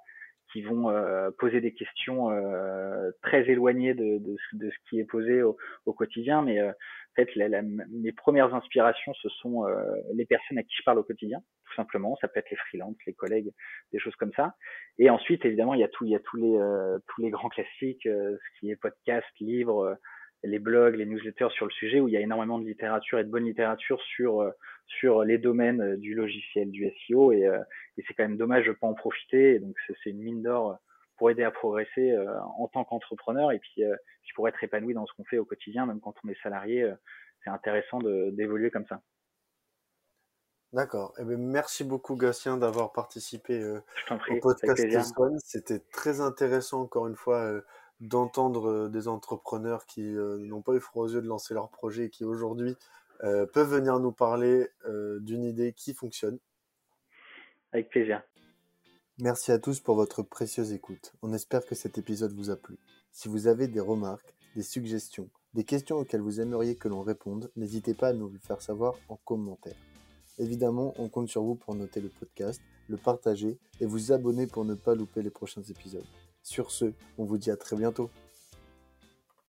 qui 0.51 0.61
vont 0.61 0.89
euh, 0.89 1.29
poser 1.37 1.61
des 1.61 1.73
questions 1.73 2.31
euh, 2.31 3.11
très 3.21 3.49
éloignées 3.49 3.93
de, 3.93 4.19
de, 4.19 4.35
de, 4.53 4.69
ce 4.69 4.89
qui 4.89 4.99
est 4.99 5.05
posé 5.05 5.43
au, 5.43 5.57
au 5.85 5.93
quotidien. 5.93 6.41
Mais 6.41 6.59
euh, 6.59 6.69
en 6.69 7.15
fait, 7.15 7.35
la, 7.35 7.47
la, 7.47 7.61
mes 7.61 8.11
premières 8.11 8.53
inspirations, 8.53 9.13
ce 9.15 9.29
sont 9.29 9.65
les 10.13 10.25
personnes 10.25 10.57
à 10.57 10.63
qui 10.63 10.73
je 10.77 10.83
parle 10.83 10.99
au 10.99 11.03
quotidien, 11.03 11.39
tout 11.65 11.75
simplement. 11.75 12.15
Ça 12.21 12.29
peut 12.29 12.39
être 12.39 12.49
les 12.49 12.57
freelances, 12.57 12.95
les 13.05 13.13
collègues, 13.13 13.51
des 13.91 13.99
choses 13.99 14.15
comme 14.15 14.31
ça. 14.33 14.55
Et 14.97 15.09
ensuite, 15.09 15.43
évidemment, 15.43 15.73
il 15.73 15.81
y 15.81 15.83
a 15.83 15.89
tout, 15.89 16.05
il 16.05 16.11
y 16.11 16.15
a 16.15 16.19
tous 16.19 16.37
les 16.37 16.57
tous 17.07 17.21
les 17.21 17.29
grands 17.29 17.49
classiques, 17.49 18.03
ce 18.03 18.59
qui 18.59 18.71
est 18.71 18.77
podcast, 18.77 19.27
livres 19.41 19.97
les 20.43 20.59
blogs, 20.59 20.95
les 20.95 21.05
newsletters 21.05 21.49
sur 21.51 21.65
le 21.65 21.71
sujet 21.71 21.99
où 21.99 22.07
il 22.07 22.13
y 22.13 22.17
a 22.17 22.21
énormément 22.21 22.59
de 22.59 22.65
littérature 22.65 23.19
et 23.19 23.23
de 23.23 23.29
bonne 23.29 23.45
littérature 23.45 24.01
sur 24.01 24.41
euh, 24.41 24.51
sur 24.99 25.23
les 25.23 25.37
domaines 25.37 25.81
euh, 25.81 25.97
du 25.97 26.13
logiciel, 26.13 26.71
du 26.71 26.91
SEO 27.07 27.31
et, 27.31 27.45
euh, 27.45 27.59
et 27.97 28.03
c'est 28.07 28.13
quand 28.13 28.23
même 28.23 28.37
dommage 28.37 28.65
de 28.65 28.71
pas 28.71 28.87
en 28.87 28.93
profiter. 28.93 29.55
Et 29.55 29.59
donc 29.59 29.75
c'est 29.87 30.09
une 30.09 30.21
mine 30.21 30.41
d'or 30.41 30.77
pour 31.17 31.29
aider 31.29 31.43
à 31.43 31.51
progresser 31.51 32.17
en 32.57 32.67
tant 32.67 32.83
qu'entrepreneur 32.83 33.51
et 33.51 33.59
puis, 33.59 33.83
puis 34.23 34.33
pour 34.33 34.47
être 34.47 34.63
épanoui 34.63 34.95
dans 34.95 35.05
ce 35.05 35.13
qu'on 35.13 35.23
fait 35.23 35.37
au 35.37 35.45
quotidien, 35.45 35.85
même 35.85 35.99
quand 35.99 36.15
on 36.23 36.29
est 36.29 36.41
salarié, 36.41 36.91
c'est 37.43 37.51
intéressant 37.51 37.99
d'évoluer 37.99 38.71
comme 38.71 38.87
ça. 38.87 39.03
D'accord. 40.73 41.13
Eh 41.19 41.25
bien, 41.25 41.37
merci 41.37 41.83
beaucoup, 41.83 42.15
Gatien, 42.15 42.57
d'avoir 42.57 42.91
participé 42.91 43.61
euh, 43.61 43.81
au 44.09 44.39
podcast 44.39 45.13
C'était 45.43 45.79
très 45.91 46.21
intéressant, 46.21 46.81
encore 46.81 47.05
une 47.05 47.15
fois, 47.15 47.61
d'entendre 48.01 48.69
euh, 48.69 48.89
des 48.89 49.07
entrepreneurs 49.07 49.85
qui 49.85 50.01
euh, 50.01 50.37
n'ont 50.39 50.61
pas 50.61 50.73
eu 50.73 50.79
froid 50.79 51.05
aux 51.05 51.09
yeux 51.09 51.21
de 51.21 51.27
lancer 51.27 51.53
leur 51.53 51.69
projet 51.69 52.05
et 52.05 52.09
qui 52.09 52.25
aujourd'hui 52.25 52.75
euh, 53.23 53.45
peuvent 53.45 53.69
venir 53.69 53.99
nous 53.99 54.11
parler 54.11 54.67
d'une 55.19 55.43
idée 55.43 55.73
qui 55.73 55.93
fonctionne. 55.93 56.39
Avec 57.71 57.89
plaisir. 57.89 58.21
Merci 59.19 59.51
à 59.51 59.59
tous 59.59 59.79
pour 59.79 59.95
votre 59.95 60.23
précieuse 60.23 60.73
écoute. 60.73 61.13
On 61.21 61.33
espère 61.33 61.65
que 61.65 61.75
cet 61.75 61.97
épisode 61.97 62.33
vous 62.33 62.49
a 62.49 62.55
plu. 62.55 62.77
Si 63.11 63.27
vous 63.27 63.47
avez 63.47 63.67
des 63.67 63.79
remarques, 63.79 64.33
des 64.55 64.63
suggestions, 64.63 65.29
des 65.53 65.63
questions 65.63 65.97
auxquelles 65.97 66.21
vous 66.21 66.41
aimeriez 66.41 66.75
que 66.75 66.87
l'on 66.87 67.03
réponde, 67.03 67.51
n'hésitez 67.55 67.93
pas 67.93 68.09
à 68.09 68.13
nous 68.13 68.29
le 68.29 68.39
faire 68.39 68.61
savoir 68.61 68.95
en 69.09 69.17
commentaire. 69.17 69.75
Évidemment, 70.39 70.93
on 70.97 71.09
compte 71.09 71.29
sur 71.29 71.43
vous 71.43 71.55
pour 71.55 71.75
noter 71.75 72.01
le 72.01 72.09
podcast, 72.09 72.61
le 72.89 72.97
partager 72.97 73.59
et 73.79 73.85
vous 73.85 74.11
abonner 74.11 74.47
pour 74.47 74.65
ne 74.65 74.73
pas 74.73 74.95
louper 74.95 75.21
les 75.21 75.29
prochains 75.29 75.61
épisodes. 75.61 76.05
Sur 76.41 76.71
ce, 76.71 76.93
on 77.17 77.25
vous 77.25 77.37
dit 77.37 77.51
à 77.51 77.57
très 77.57 77.75
bientôt. 77.75 78.09